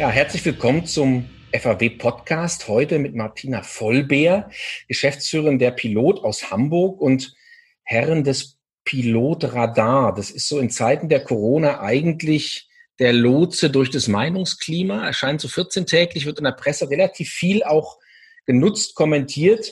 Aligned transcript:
Ja, 0.00 0.08
herzlich 0.08 0.42
willkommen 0.46 0.86
zum 0.86 1.28
FAW 1.52 1.90
Podcast. 1.90 2.68
Heute 2.68 2.98
mit 2.98 3.14
Martina 3.14 3.62
Vollbeer, 3.62 4.48
Geschäftsführerin 4.88 5.58
der 5.58 5.72
Pilot 5.72 6.24
aus 6.24 6.50
Hamburg 6.50 7.02
und 7.02 7.34
Herren 7.82 8.24
des 8.24 8.58
Pilotradar. 8.86 10.14
Das 10.14 10.30
ist 10.30 10.48
so 10.48 10.58
in 10.58 10.70
Zeiten 10.70 11.10
der 11.10 11.22
Corona 11.22 11.82
eigentlich 11.82 12.70
der 12.98 13.12
Lotse 13.12 13.68
durch 13.68 13.90
das 13.90 14.08
Meinungsklima. 14.08 15.04
Erscheint 15.04 15.42
so 15.42 15.48
14 15.48 15.84
täglich, 15.84 16.24
wird 16.24 16.38
in 16.38 16.44
der 16.44 16.52
Presse 16.52 16.88
relativ 16.88 17.28
viel 17.28 17.62
auch 17.62 17.98
genutzt, 18.46 18.94
kommentiert 18.94 19.70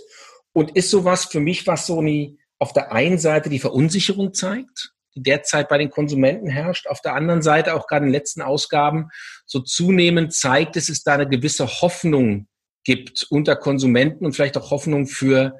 und 0.52 0.76
ist 0.76 0.90
sowas 0.90 1.24
für 1.24 1.40
mich, 1.40 1.66
was 1.66 1.86
so 1.86 2.02
nie 2.02 2.38
auf 2.58 2.74
der 2.74 2.92
einen 2.92 3.16
Seite 3.16 3.48
die 3.48 3.60
Verunsicherung 3.60 4.34
zeigt 4.34 4.92
die 5.14 5.22
derzeit 5.22 5.68
bei 5.68 5.78
den 5.78 5.90
Konsumenten 5.90 6.48
herrscht. 6.48 6.86
Auf 6.86 7.00
der 7.00 7.14
anderen 7.14 7.42
Seite 7.42 7.74
auch 7.74 7.86
gerade 7.86 8.04
in 8.04 8.12
den 8.12 8.18
letzten 8.18 8.42
Ausgaben 8.42 9.08
so 9.46 9.60
zunehmend 9.60 10.34
zeigt, 10.34 10.76
dass 10.76 10.88
es 10.88 11.02
da 11.02 11.14
eine 11.14 11.28
gewisse 11.28 11.66
Hoffnung 11.66 12.48
gibt 12.84 13.26
unter 13.30 13.56
Konsumenten 13.56 14.24
und 14.24 14.32
vielleicht 14.32 14.56
auch 14.56 14.70
Hoffnung 14.70 15.06
für 15.06 15.56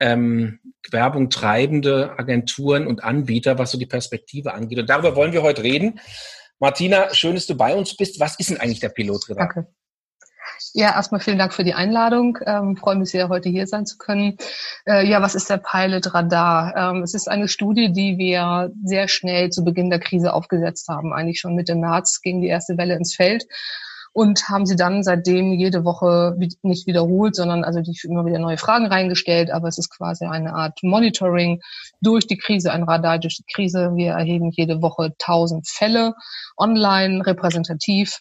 ähm, 0.00 0.60
Werbung 0.90 1.30
treibende 1.30 2.18
Agenturen 2.18 2.86
und 2.86 3.04
Anbieter, 3.04 3.58
was 3.58 3.70
so 3.70 3.78
die 3.78 3.86
Perspektive 3.86 4.54
angeht. 4.54 4.78
Und 4.78 4.90
darüber 4.90 5.16
wollen 5.16 5.32
wir 5.32 5.42
heute 5.42 5.62
reden. 5.62 6.00
Martina, 6.58 7.12
schön, 7.14 7.34
dass 7.34 7.46
du 7.46 7.56
bei 7.56 7.74
uns 7.74 7.96
bist. 7.96 8.20
Was 8.20 8.38
ist 8.38 8.50
denn 8.50 8.58
eigentlich 8.58 8.80
der 8.80 8.88
Pilotredakteur? 8.90 9.66
Ja, 10.72 10.94
erstmal 10.94 11.20
vielen 11.20 11.38
Dank 11.38 11.52
für 11.52 11.64
die 11.64 11.74
Einladung. 11.74 12.38
Ähm, 12.46 12.76
freue 12.76 12.96
mich 12.96 13.10
sehr, 13.10 13.28
heute 13.28 13.48
hier 13.48 13.66
sein 13.66 13.86
zu 13.86 13.96
können. 13.98 14.36
Äh, 14.86 15.06
ja, 15.06 15.22
was 15.22 15.34
ist 15.34 15.50
der 15.50 15.58
Pilot 15.58 16.14
Radar? 16.14 16.74
Ähm, 16.76 17.02
es 17.02 17.14
ist 17.14 17.28
eine 17.28 17.48
Studie, 17.48 17.92
die 17.92 18.18
wir 18.18 18.72
sehr 18.84 19.08
schnell 19.08 19.50
zu 19.50 19.64
Beginn 19.64 19.90
der 19.90 20.00
Krise 20.00 20.32
aufgesetzt 20.32 20.88
haben. 20.88 21.12
Eigentlich 21.12 21.40
schon 21.40 21.54
Mitte 21.54 21.74
März 21.74 22.20
ging 22.22 22.40
die 22.40 22.48
erste 22.48 22.76
Welle 22.76 22.96
ins 22.96 23.14
Feld 23.14 23.46
und 24.14 24.48
haben 24.48 24.64
sie 24.64 24.76
dann 24.76 25.02
seitdem 25.02 25.52
jede 25.52 25.84
Woche 25.84 26.36
nicht 26.62 26.86
wiederholt, 26.86 27.34
sondern 27.34 27.64
also 27.64 27.80
die 27.80 27.98
immer 28.04 28.24
wieder 28.24 28.38
neue 28.38 28.58
Fragen 28.58 28.86
reingestellt. 28.86 29.50
Aber 29.50 29.66
es 29.66 29.76
ist 29.76 29.90
quasi 29.90 30.24
eine 30.24 30.54
Art 30.54 30.78
Monitoring 30.82 31.60
durch 32.00 32.26
die 32.26 32.38
Krise, 32.38 32.72
ein 32.72 32.84
Radar 32.84 33.18
durch 33.18 33.36
die 33.38 33.52
Krise. 33.52 33.92
Wir 33.96 34.12
erheben 34.12 34.50
jede 34.52 34.80
Woche 34.82 35.14
tausend 35.18 35.68
Fälle 35.68 36.14
online 36.56 37.26
repräsentativ 37.26 38.20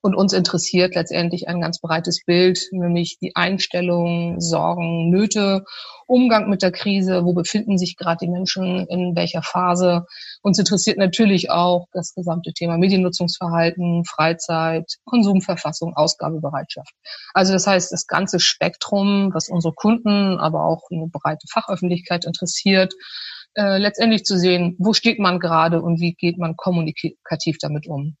und 0.00 0.14
uns 0.14 0.32
interessiert 0.32 0.94
letztendlich 0.94 1.48
ein 1.48 1.60
ganz 1.60 1.80
breites 1.80 2.24
Bild, 2.24 2.60
nämlich 2.70 3.18
die 3.20 3.34
Einstellung, 3.34 4.40
Sorgen, 4.40 5.10
Nöte, 5.10 5.64
Umgang 6.06 6.48
mit 6.48 6.62
der 6.62 6.72
Krise, 6.72 7.24
wo 7.24 7.34
befinden 7.34 7.76
sich 7.78 7.96
gerade 7.96 8.18
die 8.22 8.30
Menschen, 8.30 8.86
in 8.88 9.16
welcher 9.16 9.42
Phase. 9.42 10.04
Uns 10.42 10.58
interessiert 10.58 10.98
natürlich 10.98 11.50
auch 11.50 11.86
das 11.92 12.14
gesamte 12.14 12.52
Thema 12.52 12.78
Mediennutzungsverhalten, 12.78 14.04
Freizeit, 14.04 14.86
Konsumverfassung, 15.04 15.94
Ausgabebereitschaft. 15.94 16.92
Also 17.34 17.52
das 17.52 17.66
heißt, 17.66 17.92
das 17.92 18.06
ganze 18.06 18.40
Spektrum, 18.40 19.30
was 19.34 19.48
unsere 19.48 19.74
Kunden, 19.74 20.38
aber 20.38 20.64
auch 20.64 20.82
eine 20.90 21.08
breite 21.12 21.46
Fachöffentlichkeit 21.50 22.24
interessiert, 22.24 22.94
äh, 23.54 23.78
letztendlich 23.78 24.24
zu 24.24 24.38
sehen, 24.38 24.76
wo 24.78 24.92
steht 24.92 25.18
man 25.18 25.40
gerade 25.40 25.82
und 25.82 26.00
wie 26.00 26.14
geht 26.14 26.38
man 26.38 26.56
kommunikativ 26.56 27.58
damit 27.60 27.88
um. 27.88 28.16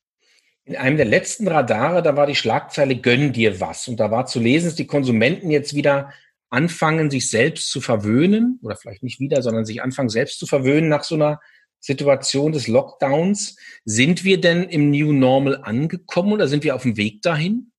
In 0.68 0.76
einem 0.76 0.98
der 0.98 1.06
letzten 1.06 1.48
Radare, 1.48 2.02
da 2.02 2.14
war 2.14 2.26
die 2.26 2.34
Schlagzeile 2.34 2.94
Gönn 2.94 3.32
dir 3.32 3.58
was. 3.58 3.88
Und 3.88 3.98
da 4.00 4.10
war 4.10 4.26
zu 4.26 4.38
lesen, 4.38 4.66
dass 4.66 4.74
die 4.74 4.86
Konsumenten 4.86 5.50
jetzt 5.50 5.74
wieder 5.74 6.12
anfangen, 6.50 7.10
sich 7.10 7.30
selbst 7.30 7.70
zu 7.70 7.80
verwöhnen, 7.80 8.60
oder 8.62 8.76
vielleicht 8.76 9.02
nicht 9.02 9.18
wieder, 9.18 9.40
sondern 9.40 9.64
sich 9.64 9.82
anfangen, 9.82 10.10
selbst 10.10 10.38
zu 10.38 10.44
verwöhnen 10.44 10.90
nach 10.90 11.04
so 11.04 11.14
einer 11.14 11.40
Situation 11.80 12.52
des 12.52 12.68
Lockdowns. 12.68 13.56
Sind 13.86 14.24
wir 14.24 14.42
denn 14.42 14.64
im 14.64 14.90
New 14.90 15.14
Normal 15.14 15.62
angekommen 15.62 16.34
oder 16.34 16.48
sind 16.48 16.64
wir 16.64 16.74
auf 16.74 16.82
dem 16.82 16.98
Weg 16.98 17.22
dahin? 17.22 17.72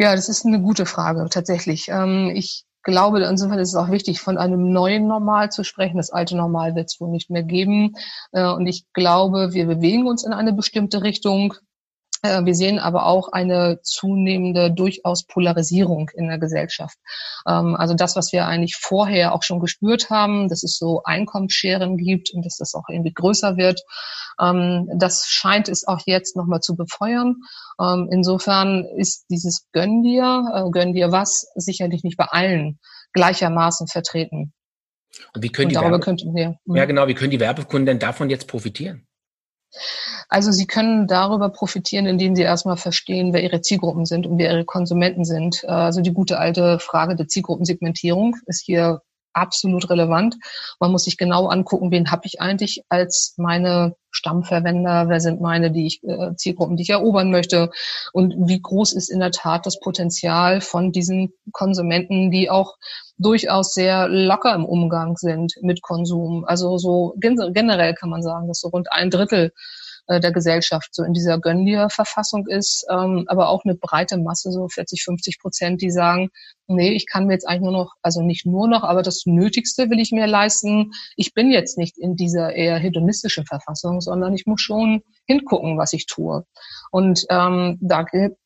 Ja, 0.00 0.16
das 0.16 0.28
ist 0.28 0.44
eine 0.44 0.60
gute 0.60 0.86
Frage, 0.86 1.28
tatsächlich. 1.30 1.86
Ähm, 1.88 2.32
ich 2.34 2.64
glaube, 2.82 3.22
insofern 3.22 3.58
ist 3.58 3.70
es 3.70 3.74
auch 3.74 3.90
wichtig, 3.90 4.20
von 4.20 4.38
einem 4.38 4.72
neuen 4.72 5.06
Normal 5.06 5.50
zu 5.50 5.64
sprechen. 5.64 5.96
Das 5.96 6.10
alte 6.10 6.36
Normal 6.36 6.74
wird 6.74 6.90
es 6.90 7.00
wohl 7.00 7.10
nicht 7.10 7.30
mehr 7.30 7.42
geben. 7.42 7.94
Äh, 8.32 8.46
und 8.46 8.66
ich 8.66 8.84
glaube, 8.92 9.52
wir 9.52 9.66
bewegen 9.66 10.06
uns 10.06 10.24
in 10.24 10.32
eine 10.32 10.52
bestimmte 10.52 11.02
Richtung. 11.02 11.54
Äh, 12.22 12.44
wir 12.44 12.54
sehen 12.54 12.78
aber 12.78 13.06
auch 13.06 13.28
eine 13.32 13.80
zunehmende 13.82 14.70
durchaus 14.70 15.26
Polarisierung 15.26 16.10
in 16.14 16.28
der 16.28 16.38
Gesellschaft. 16.38 16.96
Ähm, 17.46 17.74
also 17.76 17.94
das, 17.94 18.16
was 18.16 18.32
wir 18.32 18.46
eigentlich 18.46 18.76
vorher 18.76 19.34
auch 19.34 19.42
schon 19.42 19.60
gespürt 19.60 20.08
haben, 20.08 20.48
dass 20.48 20.62
es 20.62 20.78
so 20.78 21.02
Einkommensscheren 21.04 21.96
gibt 21.96 22.32
und 22.32 22.46
dass 22.46 22.56
das 22.56 22.74
auch 22.74 22.88
irgendwie 22.88 23.12
größer 23.12 23.56
wird, 23.56 23.82
ähm, 24.40 24.88
das 24.96 25.26
scheint 25.26 25.68
es 25.68 25.86
auch 25.86 26.00
jetzt 26.06 26.36
nochmal 26.36 26.60
zu 26.60 26.76
befeuern. 26.76 27.36
Ähm, 27.80 28.08
insofern 28.10 28.84
ist 28.96 29.26
dieses 29.28 29.66
Gönn 29.72 30.02
dir, 30.02 30.44
äh, 30.54 30.70
gönn 30.70 30.94
dir 30.94 31.10
was, 31.12 31.46
sicherlich 31.56 32.04
nicht 32.04 32.16
bei 32.16 32.26
allen 32.26 32.78
gleichermaßen 33.12 33.88
vertreten. 33.88 34.52
Und 35.34 35.42
wie 35.42 35.50
können 35.50 35.66
und 35.66 35.72
die 35.76 35.80
Werbe 35.80 36.00
könnten 36.00 36.34
wir, 36.34 36.56
ja 36.66 36.84
genau, 36.86 37.06
wie 37.06 37.14
können 37.14 37.30
die 37.30 37.40
Werbekunden 37.40 37.84
denn 37.84 37.98
davon 37.98 38.30
jetzt 38.30 38.48
profitieren? 38.48 39.06
Also 40.32 40.50
sie 40.50 40.66
können 40.66 41.06
darüber 41.06 41.50
profitieren, 41.50 42.06
indem 42.06 42.34
sie 42.34 42.40
erstmal 42.40 42.78
verstehen, 42.78 43.34
wer 43.34 43.42
ihre 43.42 43.60
Zielgruppen 43.60 44.06
sind 44.06 44.26
und 44.26 44.38
wer 44.38 44.50
ihre 44.50 44.64
Konsumenten 44.64 45.26
sind. 45.26 45.62
Also 45.66 46.00
die 46.00 46.14
gute 46.14 46.38
alte 46.38 46.78
Frage 46.78 47.16
der 47.16 47.28
Zielgruppensegmentierung 47.28 48.36
ist 48.46 48.64
hier 48.64 49.02
absolut 49.34 49.90
relevant. 49.90 50.36
Man 50.80 50.90
muss 50.90 51.04
sich 51.04 51.18
genau 51.18 51.48
angucken, 51.48 51.90
wen 51.90 52.10
habe 52.10 52.22
ich 52.24 52.40
eigentlich 52.40 52.82
als 52.88 53.34
meine 53.36 53.94
Stammverwender, 54.10 55.10
wer 55.10 55.20
sind 55.20 55.42
meine 55.42 55.70
die 55.70 55.86
ich, 55.86 56.02
äh, 56.02 56.34
Zielgruppen, 56.34 56.78
die 56.78 56.84
ich 56.84 56.90
erobern 56.90 57.30
möchte 57.30 57.70
und 58.14 58.34
wie 58.48 58.60
groß 58.60 58.94
ist 58.94 59.10
in 59.10 59.20
der 59.20 59.32
Tat 59.32 59.66
das 59.66 59.80
Potenzial 59.80 60.62
von 60.62 60.92
diesen 60.92 61.34
Konsumenten, 61.52 62.30
die 62.30 62.48
auch 62.48 62.76
durchaus 63.18 63.74
sehr 63.74 64.08
locker 64.08 64.54
im 64.54 64.64
Umgang 64.64 65.18
sind 65.18 65.52
mit 65.60 65.82
Konsum. 65.82 66.46
Also 66.46 66.78
so 66.78 67.14
generell 67.18 67.92
kann 67.92 68.08
man 68.08 68.22
sagen, 68.22 68.48
dass 68.48 68.60
so 68.60 68.68
rund 68.68 68.90
ein 68.90 69.10
Drittel 69.10 69.46
äh, 69.46 69.50
der 70.20 70.32
Gesellschaft 70.32 70.94
so 70.94 71.02
in 71.04 71.12
dieser 71.12 71.38
Gönn 71.38 71.64
dir 71.64 71.88
Verfassung 71.90 72.46
ist, 72.46 72.86
ähm, 72.90 73.24
aber 73.26 73.48
auch 73.48 73.64
eine 73.64 73.74
breite 73.74 74.18
Masse, 74.18 74.50
so 74.52 74.68
40, 74.68 75.02
50 75.02 75.38
Prozent, 75.40 75.82
die 75.82 75.90
sagen, 75.90 76.30
nee, 76.66 76.92
ich 76.92 77.06
kann 77.06 77.26
mir 77.26 77.34
jetzt 77.34 77.48
eigentlich 77.48 77.62
nur 77.62 77.72
noch, 77.72 77.94
also 78.02 78.22
nicht 78.22 78.46
nur 78.46 78.68
noch, 78.68 78.82
aber 78.82 79.02
das 79.02 79.24
Nötigste 79.26 79.90
will 79.90 80.00
ich 80.00 80.12
mir 80.12 80.26
leisten. 80.26 80.92
Ich 81.16 81.34
bin 81.34 81.50
jetzt 81.50 81.78
nicht 81.78 81.98
in 81.98 82.16
dieser 82.16 82.54
eher 82.54 82.78
hedonistischen 82.78 83.46
Verfassung, 83.46 84.00
sondern 84.00 84.34
ich 84.34 84.46
muss 84.46 84.60
schon 84.60 85.02
hingucken, 85.26 85.78
was 85.78 85.92
ich 85.92 86.06
tue. 86.06 86.44
Und 86.90 87.24
ähm, 87.30 87.78
da 87.80 88.04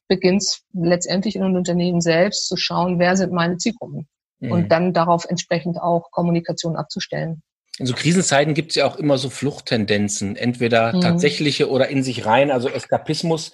beginnt 0.09 0.43
es 0.43 0.63
letztendlich 0.73 1.37
in 1.37 1.43
den 1.43 1.57
Unternehmen 1.57 2.01
selbst 2.01 2.49
zu 2.49 2.57
schauen, 2.57 2.99
wer 2.99 3.17
sind 3.17 3.33
meine 3.33 3.57
Zielgruppen 3.57 4.09
mhm. 4.41 4.53
und 4.53 4.73
dann 4.73 4.93
darauf 4.93 5.25
entsprechend 5.25 5.81
auch 5.81 6.11
Kommunikation 6.11 6.77
abzustellen 6.77 7.43
in 7.79 7.87
so 7.87 7.95
Krisenzeiten 7.95 8.55
gibt 8.55 8.71
es 8.71 8.77
ja 8.77 8.87
auch 8.87 8.97
immer 8.97 9.19
so 9.19 9.29
Fluchttendenzen, 9.29 10.37
entweder 10.37 10.95
mhm. 10.95 11.01
tatsächliche 11.03 11.69
oder 11.71 11.89
in 11.89 12.03
sich 12.03 12.25
rein. 12.25 12.51
Also 12.51 12.69
Eskapismus 12.69 13.53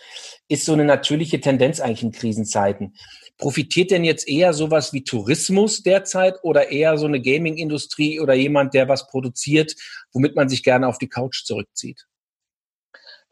ist 0.48 0.64
so 0.64 0.72
eine 0.72 0.84
natürliche 0.84 1.40
Tendenz 1.40 1.80
eigentlich 1.80 2.02
in 2.04 2.12
Krisenzeiten. 2.12 2.94
Profitiert 3.38 3.90
denn 3.90 4.04
jetzt 4.04 4.28
eher 4.28 4.52
sowas 4.52 4.92
wie 4.92 5.02
Tourismus 5.02 5.82
derzeit 5.82 6.36
oder 6.42 6.70
eher 6.70 6.98
so 6.98 7.06
eine 7.06 7.20
Gaming-Industrie 7.20 8.20
oder 8.20 8.34
jemand, 8.34 8.74
der 8.74 8.88
was 8.88 9.08
produziert, 9.08 9.74
womit 10.12 10.36
man 10.36 10.48
sich 10.48 10.62
gerne 10.62 10.86
auf 10.86 10.98
die 10.98 11.08
Couch 11.08 11.44
zurückzieht? 11.44 12.06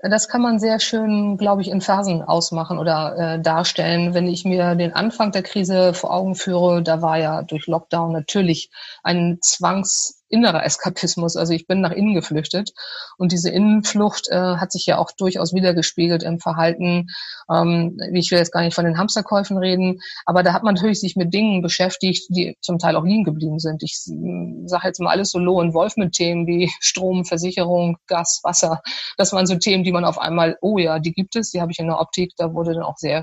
Das 0.02 0.28
kann 0.28 0.40
man 0.40 0.58
sehr 0.58 0.80
schön, 0.80 1.36
glaube 1.36 1.60
ich, 1.60 1.68
in 1.68 1.82
Phasen 1.82 2.22
ausmachen 2.22 2.78
oder 2.78 3.16
äh, 3.36 3.42
darstellen. 3.42 4.14
Wenn 4.14 4.26
ich 4.26 4.46
mir 4.46 4.74
den 4.74 4.94
Anfang 4.94 5.30
der 5.30 5.42
Krise 5.42 5.92
vor 5.92 6.12
Augen 6.12 6.34
führe, 6.34 6.82
da 6.82 7.02
war 7.02 7.18
ja 7.18 7.42
durch 7.42 7.66
Lockdown 7.66 8.10
natürlich 8.10 8.70
ein 9.02 9.38
Zwangs 9.42 10.19
innerer 10.30 10.64
Eskapismus. 10.64 11.36
Also 11.36 11.52
ich 11.52 11.66
bin 11.66 11.80
nach 11.80 11.90
innen 11.90 12.14
geflüchtet 12.14 12.72
und 13.18 13.32
diese 13.32 13.50
Innenflucht 13.50 14.28
äh, 14.30 14.56
hat 14.56 14.72
sich 14.72 14.86
ja 14.86 14.98
auch 14.98 15.10
durchaus 15.12 15.52
wiedergespiegelt 15.52 16.22
im 16.22 16.38
Verhalten. 16.38 17.08
Ähm, 17.50 17.98
ich 18.14 18.30
will 18.30 18.38
jetzt 18.38 18.52
gar 18.52 18.62
nicht 18.62 18.74
von 18.74 18.84
den 18.84 18.96
Hamsterkäufen 18.96 19.58
reden, 19.58 20.00
aber 20.24 20.42
da 20.42 20.52
hat 20.52 20.62
man 20.62 20.74
natürlich 20.74 21.00
sich 21.00 21.16
mit 21.16 21.34
Dingen 21.34 21.62
beschäftigt, 21.62 22.26
die 22.30 22.56
zum 22.60 22.78
Teil 22.78 22.96
auch 22.96 23.04
liegen 23.04 23.24
geblieben 23.24 23.58
sind. 23.58 23.82
Ich 23.82 24.00
äh, 24.08 24.66
sage 24.66 24.86
jetzt 24.86 25.00
mal 25.00 25.10
alles 25.10 25.30
so 25.30 25.40
Wolf 25.40 25.96
mit 25.96 26.12
Themen 26.12 26.46
wie 26.46 26.70
Strom, 26.80 27.24
Versicherung, 27.24 27.96
Gas, 28.06 28.40
Wasser. 28.42 28.80
Das 29.16 29.32
waren 29.32 29.46
so 29.46 29.56
Themen, 29.56 29.84
die 29.84 29.92
man 29.92 30.04
auf 30.04 30.18
einmal, 30.18 30.56
oh 30.60 30.78
ja, 30.78 30.98
die 30.98 31.12
gibt 31.12 31.36
es, 31.36 31.50
die 31.50 31.60
habe 31.60 31.72
ich 31.72 31.78
in 31.78 31.86
der 31.86 31.98
Optik, 31.98 32.32
da 32.36 32.54
wurde 32.54 32.74
dann 32.74 32.84
auch 32.84 32.96
sehr 32.96 33.22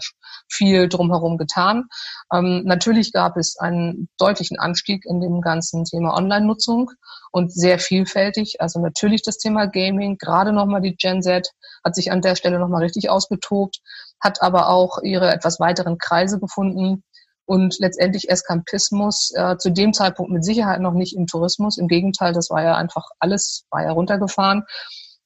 viel 0.49 0.89
drumherum 0.89 1.37
getan. 1.37 1.85
Ähm, 2.33 2.63
natürlich 2.65 3.13
gab 3.13 3.37
es 3.37 3.57
einen 3.57 4.09
deutlichen 4.17 4.59
Anstieg 4.59 5.05
in 5.05 5.21
dem 5.21 5.41
ganzen 5.41 5.85
Thema 5.85 6.15
Online-Nutzung 6.15 6.91
und 7.31 7.51
sehr 7.51 7.79
vielfältig. 7.79 8.61
Also 8.61 8.79
natürlich 8.79 9.21
das 9.21 9.37
Thema 9.37 9.67
Gaming, 9.67 10.17
gerade 10.17 10.53
nochmal 10.53 10.81
die 10.81 10.95
Gen 10.95 11.21
Z 11.21 11.51
hat 11.83 11.95
sich 11.95 12.11
an 12.11 12.21
der 12.21 12.35
Stelle 12.35 12.59
nochmal 12.59 12.83
richtig 12.83 13.09
ausgetobt, 13.09 13.79
hat 14.19 14.41
aber 14.41 14.69
auch 14.69 14.99
ihre 15.03 15.31
etwas 15.31 15.59
weiteren 15.59 15.97
Kreise 15.97 16.39
gefunden 16.39 17.03
und 17.45 17.79
letztendlich 17.79 18.29
Eskapismus 18.29 19.31
äh, 19.35 19.57
zu 19.57 19.71
dem 19.71 19.93
Zeitpunkt 19.93 20.31
mit 20.31 20.43
Sicherheit 20.43 20.81
noch 20.81 20.93
nicht 20.93 21.15
im 21.15 21.27
Tourismus. 21.27 21.77
Im 21.77 21.87
Gegenteil, 21.87 22.33
das 22.33 22.49
war 22.49 22.61
ja 22.61 22.75
einfach 22.75 23.05
alles, 23.19 23.65
war 23.71 23.83
ja 23.83 23.91
runtergefahren. 23.91 24.63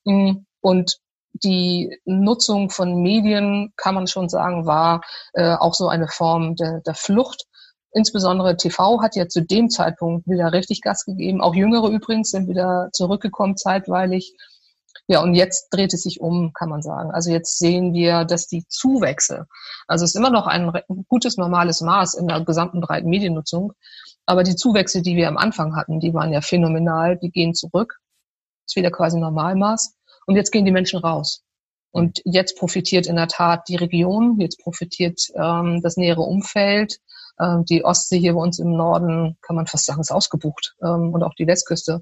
Mm, 0.06 0.34
und 0.62 0.98
die 1.34 1.98
Nutzung 2.06 2.70
von 2.70 3.02
Medien, 3.02 3.74
kann 3.76 3.96
man 3.96 4.06
schon 4.06 4.30
sagen, 4.30 4.68
war 4.68 5.02
äh, 5.34 5.56
auch 5.56 5.74
so 5.74 5.88
eine 5.88 6.08
Form 6.08 6.56
der, 6.56 6.82
der 6.82 6.94
Flucht. 6.94 7.46
Insbesondere 7.94 8.56
TV 8.56 9.02
hat 9.02 9.16
ja 9.16 9.28
zu 9.28 9.42
dem 9.42 9.70
Zeitpunkt 9.70 10.28
wieder 10.28 10.54
richtig 10.54 10.82
Gas 10.82 11.04
gegeben. 11.06 11.42
Auch 11.42 11.56
Jüngere 11.56 11.90
übrigens 11.90 12.32
sind 12.32 12.48
wieder 12.48 12.90
zurückgekommen 12.94 13.58
zeitweilig. 13.58 14.36
Ja, 15.08 15.22
und 15.22 15.34
jetzt 15.34 15.70
dreht 15.72 15.94
es 15.94 16.04
sich 16.04 16.22
um, 16.22 16.54
kann 16.54 16.70
man 16.70 16.82
sagen. 16.82 17.12
Also 17.12 17.32
jetzt 17.32 17.58
sehen 17.58 17.94
wir, 17.94 18.24
dass 18.24 18.48
die 18.48 18.66
Zuwächse, 18.68 19.46
also 19.88 20.06
es 20.06 20.12
ist 20.12 20.16
immer 20.16 20.30
noch 20.30 20.48
ein 20.48 20.72
gutes, 21.08 21.38
normales 21.38 21.82
Maß 21.82 22.14
in 22.14 22.28
der 22.28 22.42
gesamten 22.46 22.80
breiten 22.80 23.10
Mediennutzung, 23.10 23.74
aber 24.26 24.44
die 24.44 24.56
Zuwächse, 24.56 25.02
die 25.02 25.16
wir 25.16 25.28
am 25.28 25.38
Anfang 25.38 25.76
hatten, 25.76 26.00
die 26.00 26.14
waren 26.14 26.32
ja 26.32 26.42
phänomenal, 26.42 27.18
die 27.18 27.32
gehen 27.32 27.54
zurück. 27.54 28.00
Ist 28.66 28.76
wieder 28.76 28.92
quasi 28.92 29.20
Normalmaß. 29.20 29.96
Und 30.28 30.36
jetzt 30.36 30.52
gehen 30.52 30.66
die 30.66 30.72
Menschen 30.72 31.00
raus. 31.00 31.44
Und 31.92 32.22
jetzt 32.24 32.58
profitiert 32.58 33.08
in 33.08 33.18
der 33.18 33.28
Tat 33.28 33.68
die 33.68 33.76
Region, 33.76 34.40
jetzt 34.40 34.60
profitiert 34.60 35.20
ähm, 35.36 35.82
das 35.82 35.98
nähere 35.98 36.22
Umfeld. 36.22 37.00
Ähm, 37.40 37.66
die 37.66 37.84
Ostsee 37.86 38.20
hier 38.20 38.34
bei 38.34 38.42
uns 38.42 38.60
im 38.60 38.76
Norden, 38.76 39.38
kann 39.42 39.56
man 39.56 39.68
fast 39.68 39.86
sagen, 39.86 40.02
ist 40.02 40.12
ausgebucht. 40.12 40.76
Ähm, 40.82 41.14
und 41.14 41.24
auch 41.24 41.34
die 41.36 41.48
Westküste. 41.48 42.02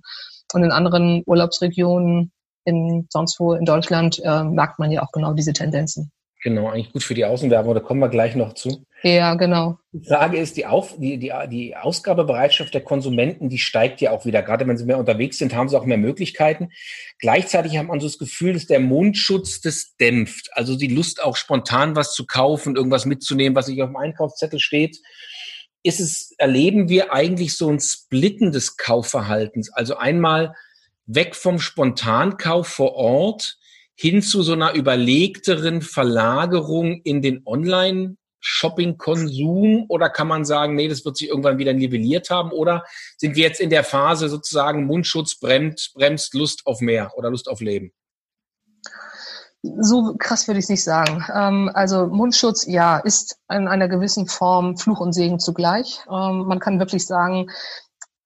Und 0.53 0.63
in 0.63 0.71
anderen 0.71 1.23
Urlaubsregionen 1.25 2.31
in 2.65 3.07
sonst 3.09 3.39
wo 3.39 3.53
in 3.53 3.65
Deutschland 3.65 4.19
äh, 4.23 4.43
merkt 4.43 4.79
man 4.79 4.91
ja 4.91 5.01
auch 5.03 5.11
genau 5.11 5.33
diese 5.33 5.53
Tendenzen. 5.53 6.11
Genau, 6.41 6.69
eigentlich 6.69 6.93
gut 6.93 7.03
für 7.03 7.13
die 7.13 7.25
Außenwerbung, 7.25 7.73
da 7.73 7.81
kommen 7.81 7.99
wir 7.99 8.07
gleich 8.07 8.33
noch 8.35 8.53
zu. 8.53 8.85
Ja, 9.03 9.35
genau. 9.35 9.77
Die 9.91 10.07
Frage 10.07 10.37
ist, 10.37 10.55
die, 10.55 10.65
Auf, 10.65 10.97
die, 10.97 11.17
die, 11.17 11.33
die 11.49 11.75
Ausgabebereitschaft 11.75 12.73
der 12.73 12.81
Konsumenten, 12.81 13.49
die 13.49 13.57
steigt 13.57 13.99
ja 13.99 14.11
auch 14.11 14.25
wieder. 14.25 14.41
Gerade 14.41 14.65
wenn 14.65 14.77
sie 14.77 14.85
mehr 14.85 14.97
unterwegs 14.97 15.37
sind, 15.37 15.53
haben 15.53 15.67
sie 15.67 15.77
auch 15.77 15.85
mehr 15.85 15.97
Möglichkeiten. 15.97 16.69
Gleichzeitig 17.19 17.77
hat 17.77 17.87
man 17.87 17.99
so 17.99 18.07
das 18.07 18.17
Gefühl, 18.17 18.53
dass 18.53 18.67
der 18.67 18.79
Mundschutz 18.79 19.59
das 19.59 19.95
dämpft. 19.97 20.49
Also 20.53 20.77
die 20.77 20.87
Lust 20.87 21.21
auch 21.21 21.35
spontan 21.35 21.95
was 21.97 22.13
zu 22.13 22.25
kaufen, 22.25 22.77
irgendwas 22.77 23.05
mitzunehmen, 23.05 23.55
was 23.55 23.67
nicht 23.67 23.81
auf 23.81 23.89
dem 23.89 23.97
Einkaufszettel 23.97 24.59
steht. 24.59 24.97
Ist 25.83 25.99
es, 25.99 26.33
erleben 26.37 26.87
wir 26.87 27.13
eigentlich 27.13 27.57
so 27.57 27.69
ein 27.69 27.79
Splitten 27.79 28.51
des 28.51 28.77
Kaufverhaltens? 28.77 29.71
Also 29.73 29.97
einmal 29.97 30.55
weg 31.05 31.35
vom 31.35 31.59
Spontankauf 31.59 32.67
vor 32.67 32.95
Ort 32.95 33.58
hin 33.99 34.21
zu 34.21 34.43
so 34.43 34.53
einer 34.53 34.75
überlegteren 34.75 35.81
Verlagerung 35.81 37.01
in 37.03 37.21
den 37.21 37.41
Online 37.45 38.15
Shopping-Konsum 38.39 39.87
oder 39.89 40.09
kann 40.09 40.29
man 40.29 40.45
sagen, 40.45 40.75
nee, 40.75 40.87
das 40.87 41.03
wird 41.03 41.17
sich 41.17 41.27
irgendwann 41.27 41.57
wieder 41.57 41.73
nivelliert 41.73 42.29
haben 42.29 42.53
oder 42.53 42.85
sind 43.17 43.35
wir 43.35 43.43
jetzt 43.43 43.59
in 43.59 43.69
der 43.69 43.83
Phase 43.83 44.29
sozusagen 44.29 44.85
Mundschutz 44.85 45.37
bremst, 45.37 45.93
bremst 45.95 46.33
Lust 46.33 46.61
auf 46.65 46.79
mehr 46.79 47.11
oder 47.17 47.29
Lust 47.29 47.49
auf 47.49 47.59
Leben? 47.59 47.91
So 49.61 50.15
krass 50.17 50.47
würde 50.47 50.59
ich 50.59 50.65
es 50.65 50.69
nicht 50.69 50.85
sagen. 50.85 51.25
Ähm, 51.35 51.69
also 51.73 52.07
Mundschutz, 52.07 52.65
ja, 52.65 52.99
ist 52.99 53.37
in 53.51 53.67
einer 53.67 53.89
gewissen 53.89 54.27
Form 54.27 54.77
Fluch 54.77 55.01
und 55.01 55.11
Segen 55.11 55.39
zugleich. 55.39 55.99
Ähm, 56.09 56.45
man 56.47 56.59
kann 56.59 56.79
wirklich 56.79 57.05
sagen, 57.05 57.49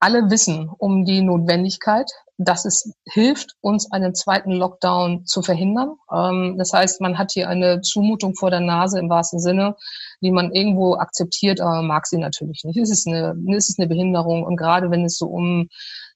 alle 0.04 0.30
wissen 0.30 0.70
um 0.78 1.06
die 1.06 1.22
Notwendigkeit 1.22 2.12
dass 2.38 2.66
es 2.66 2.92
hilft, 3.06 3.56
uns 3.62 3.92
einen 3.92 4.16
zweiten 4.16 4.52
Lockdown 4.52 5.26
zu 5.26 5.42
verhindern. 5.42 5.96
Ähm, 6.12 6.56
das 6.58 6.74
heißt, 6.74 7.02
man 7.02 7.18
hat 7.18 7.32
hier 7.32 7.48
eine 7.48 7.82
Zumutung 7.82 8.36
vor 8.36 8.50
der 8.50 8.60
Nase 8.60 9.00
im 9.00 9.10
wahrsten 9.10 9.40
Sinne, 9.40 9.76
die 10.22 10.32
man 10.32 10.52
irgendwo 10.52 10.96
akzeptiert, 10.96 11.62
aber 11.62 11.82
mag 11.82 12.08
sie 12.08 12.18
natürlich 12.18 12.64
nicht. 12.64 12.78
Es 12.78 12.90
ist 12.90 13.08
eine, 13.08 13.36
es 13.56 13.70
ist 13.70 13.80
eine 13.80 13.88
Behinderung 13.88 14.44
und 14.44 14.58
gerade 14.58 14.90
wenn 14.90 15.06
es 15.06 15.18
so 15.18 15.28
um 15.28 15.70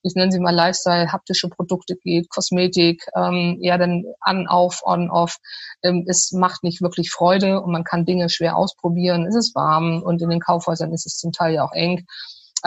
ich 0.04 0.14
nenne 0.16 0.32
sie 0.32 0.40
mal 0.40 0.54
Lifestyle, 0.54 1.12
haptische 1.12 1.50
Produkte 1.50 1.96
geht, 1.96 2.30
Kosmetik, 2.30 3.04
ähm, 3.16 3.58
ja 3.60 3.78
dann 3.78 4.06
an, 4.22 4.48
auf, 4.48 4.82
on, 4.86 5.10
off. 5.10 5.38
Ähm, 5.84 6.06
es 6.08 6.32
macht 6.32 6.64
nicht 6.64 6.82
wirklich 6.82 7.12
Freude 7.12 7.62
und 7.62 7.72
man 7.72 7.84
kann 7.84 8.06
Dinge 8.06 8.30
schwer 8.30 8.56
ausprobieren. 8.56 9.26
Es 9.26 9.36
ist 9.36 9.56
warm 9.56 10.02
und 10.04 10.22
in 10.22 10.30
den 10.30 10.40
Kaufhäusern 10.40 10.94
ist 10.94 11.08
es 11.08 11.18
zum 11.18 11.32
Teil 11.32 11.56
ja 11.56 11.66
auch 11.66 11.74
eng. 11.74 12.06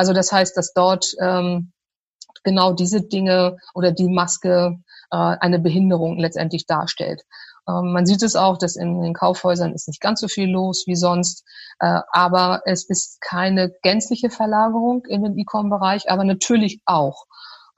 Also 0.01 0.15
das 0.15 0.33
heißt, 0.33 0.57
dass 0.57 0.73
dort 0.73 1.05
ähm, 1.21 1.73
genau 2.43 2.73
diese 2.73 3.03
Dinge 3.03 3.59
oder 3.75 3.93
die 3.93 4.09
Maske 4.09 4.79
äh, 5.11 5.17
eine 5.17 5.59
Behinderung 5.59 6.19
letztendlich 6.19 6.65
darstellt. 6.65 7.21
Ähm, 7.69 7.93
man 7.93 8.07
sieht 8.07 8.23
es 8.23 8.35
auch, 8.35 8.57
dass 8.57 8.77
in 8.77 9.03
den 9.03 9.13
Kaufhäusern 9.13 9.75
ist 9.75 9.89
nicht 9.89 10.01
ganz 10.01 10.23
so 10.23 10.29
viel 10.29 10.49
los 10.49 10.85
wie 10.87 10.97
sonst, 10.97 11.45
äh, 11.81 12.01
aber 12.13 12.63
es 12.65 12.89
ist 12.89 13.21
keine 13.21 13.75
gänzliche 13.83 14.31
Verlagerung 14.31 15.05
in 15.05 15.23
den 15.23 15.39
E-Com-Bereich, 15.39 16.11
aber 16.11 16.25
natürlich 16.25 16.81
auch. 16.87 17.27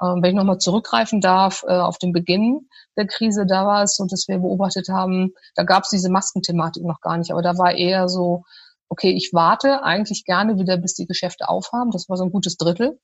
Ähm, 0.01 0.23
wenn 0.23 0.31
ich 0.31 0.37
nochmal 0.37 0.59
zurückgreifen 0.59 1.21
darf 1.21 1.65
äh, 1.67 1.73
auf 1.73 1.99
den 1.99 2.13
Beginn 2.13 2.69
der 2.97 3.09
Krise, 3.09 3.47
da 3.47 3.67
war 3.67 3.83
es 3.83 3.97
so, 3.97 4.07
dass 4.07 4.29
wir 4.29 4.39
beobachtet 4.39 4.89
haben, 4.91 5.33
da 5.57 5.65
gab 5.65 5.83
es 5.83 5.91
diese 5.91 6.09
Maskenthematik 6.09 6.85
noch 6.85 7.01
gar 7.01 7.17
nicht, 7.17 7.33
aber 7.33 7.43
da 7.43 7.59
war 7.59 7.73
eher 7.73 8.09
so, 8.09 8.45
okay, 8.93 9.11
ich 9.11 9.31
warte 9.33 9.85
eigentlich 9.85 10.27
gerne 10.27 10.59
wieder, 10.59 10.77
bis 10.77 10.93
die 10.93 11.07
Geschäfte 11.07 11.49
aufhaben. 11.49 11.93
Das 11.93 12.11
war 12.11 12.19
so 12.19 12.25
ein 12.25 12.31
gutes 12.31 12.59
Drittel. 12.59 12.99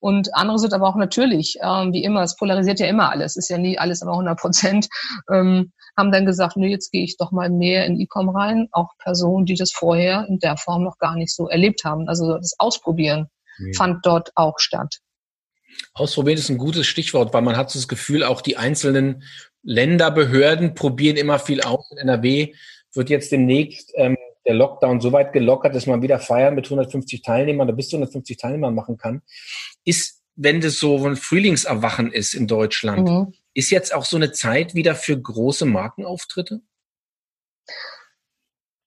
Und 0.00 0.34
andere 0.34 0.58
sind 0.58 0.72
aber 0.72 0.88
auch 0.88 0.96
natürlich, 0.96 1.58
ähm, 1.62 1.92
wie 1.92 2.02
immer, 2.04 2.22
es 2.22 2.36
polarisiert 2.36 2.80
ja 2.80 2.86
immer 2.86 3.10
alles, 3.10 3.36
ist 3.36 3.50
ja 3.50 3.58
nie 3.58 3.78
alles 3.78 4.00
immer 4.00 4.12
100 4.12 4.38
Prozent, 4.38 4.88
ähm, 5.30 5.72
haben 5.94 6.10
dann 6.10 6.24
gesagt, 6.24 6.56
nee, 6.56 6.70
jetzt 6.70 6.90
gehe 6.90 7.04
ich 7.04 7.18
doch 7.18 7.32
mal 7.32 7.50
mehr 7.50 7.84
in 7.84 8.00
E-Com 8.00 8.30
rein. 8.30 8.68
Auch 8.72 8.88
Personen, 8.98 9.44
die 9.44 9.56
das 9.56 9.72
vorher 9.72 10.26
in 10.26 10.38
der 10.38 10.56
Form 10.56 10.84
noch 10.84 10.96
gar 10.98 11.16
nicht 11.16 11.34
so 11.34 11.48
erlebt 11.48 11.84
haben. 11.84 12.08
Also 12.08 12.38
das 12.38 12.54
Ausprobieren 12.58 13.26
ja. 13.58 13.72
fand 13.76 14.06
dort 14.06 14.30
auch 14.36 14.58
statt. 14.58 15.00
Ausprobieren 15.92 16.38
ist 16.38 16.48
ein 16.48 16.58
gutes 16.58 16.86
Stichwort, 16.86 17.34
weil 17.34 17.42
man 17.42 17.58
hat 17.58 17.70
so 17.70 17.78
das 17.78 17.88
Gefühl, 17.88 18.24
auch 18.24 18.40
die 18.40 18.56
einzelnen 18.56 19.22
Länderbehörden 19.62 20.74
probieren 20.74 21.18
immer 21.18 21.38
viel 21.38 21.60
aus. 21.60 21.90
In 21.90 21.98
NRW 21.98 22.54
wird 22.94 23.10
jetzt 23.10 23.32
demnächst 23.32 23.92
ähm, 23.96 24.16
der 24.46 24.54
Lockdown 24.54 25.00
so 25.00 25.12
weit 25.12 25.32
gelockert, 25.32 25.74
dass 25.74 25.86
man 25.86 26.02
wieder 26.02 26.18
feiern 26.18 26.54
mit 26.54 26.66
150 26.66 27.22
Teilnehmern 27.22 27.68
oder 27.68 27.76
bis 27.76 27.88
zu 27.88 27.96
150 27.96 28.36
Teilnehmern 28.36 28.74
machen 28.74 28.96
kann, 28.96 29.22
ist, 29.84 30.22
wenn 30.34 30.60
das 30.60 30.78
so 30.78 31.04
ein 31.06 31.16
Frühlingserwachen 31.16 32.12
ist 32.12 32.34
in 32.34 32.46
Deutschland, 32.46 33.08
mhm. 33.08 33.34
ist 33.54 33.70
jetzt 33.70 33.94
auch 33.94 34.04
so 34.04 34.16
eine 34.16 34.32
Zeit 34.32 34.74
wieder 34.74 34.94
für 34.94 35.20
große 35.20 35.66
Markenauftritte? 35.66 36.60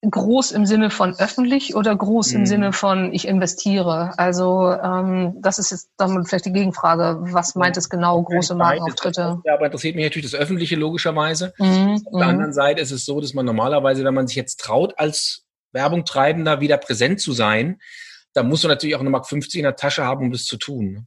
groß 0.02 0.54
im 0.54 0.66
Sinne 0.66 0.90
von 0.90 1.14
öffentlich 1.20 1.76
oder 1.76 1.96
groß 1.96 2.32
im 2.32 2.42
mhm. 2.42 2.46
Sinne 2.46 2.74
von 2.74 3.14
ich 3.14 3.28
investiere? 3.28 4.18
Also 4.18 4.72
ähm, 4.72 5.36
das 5.42 5.60
ist 5.60 5.72
jetzt 5.72 5.90
dann 5.98 6.26
vielleicht 6.26 6.46
die 6.46 6.54
Gegenfrage. 6.54 7.18
Was 7.34 7.56
meint 7.56 7.76
es 7.76 7.90
genau, 7.90 8.22
große 8.24 8.56
Markenauftritte? 8.56 9.42
Ja, 9.44 9.54
aber 9.56 9.66
interessiert 9.66 9.96
mich 9.96 10.06
natürlich 10.06 10.32
das 10.32 10.40
Öffentliche 10.40 10.76
logischerweise. 10.78 11.54
Mhm. 11.58 12.02
Auf 12.06 12.20
der 12.20 12.24
mhm. 12.24 12.30
anderen 12.30 12.54
Seite 12.54 12.82
ist 12.82 12.92
es 12.92 13.06
so, 13.06 13.20
dass 13.20 13.34
man 13.34 13.46
normalerweise, 13.46 14.06
wenn 14.06 14.14
man 14.14 14.28
sich 14.28 14.38
jetzt 14.38 14.62
traut, 14.62 14.98
als 14.98 15.46
Werbung 15.72 16.06
treibender 16.06 16.62
wieder 16.62 16.78
präsent 16.78 17.22
zu 17.22 17.34
sein, 17.34 17.80
da 18.34 18.44
musst 18.44 18.64
du 18.64 18.68
natürlich 18.68 18.96
auch 18.96 19.02
eine 19.02 19.10
Mark 19.10 19.28
50 19.28 19.60
in 19.60 19.64
der 19.64 19.76
Tasche 19.76 20.06
haben, 20.06 20.26
um 20.26 20.32
das 20.32 20.46
zu 20.46 20.58
tun. 20.58 20.92
Ne? 20.92 21.06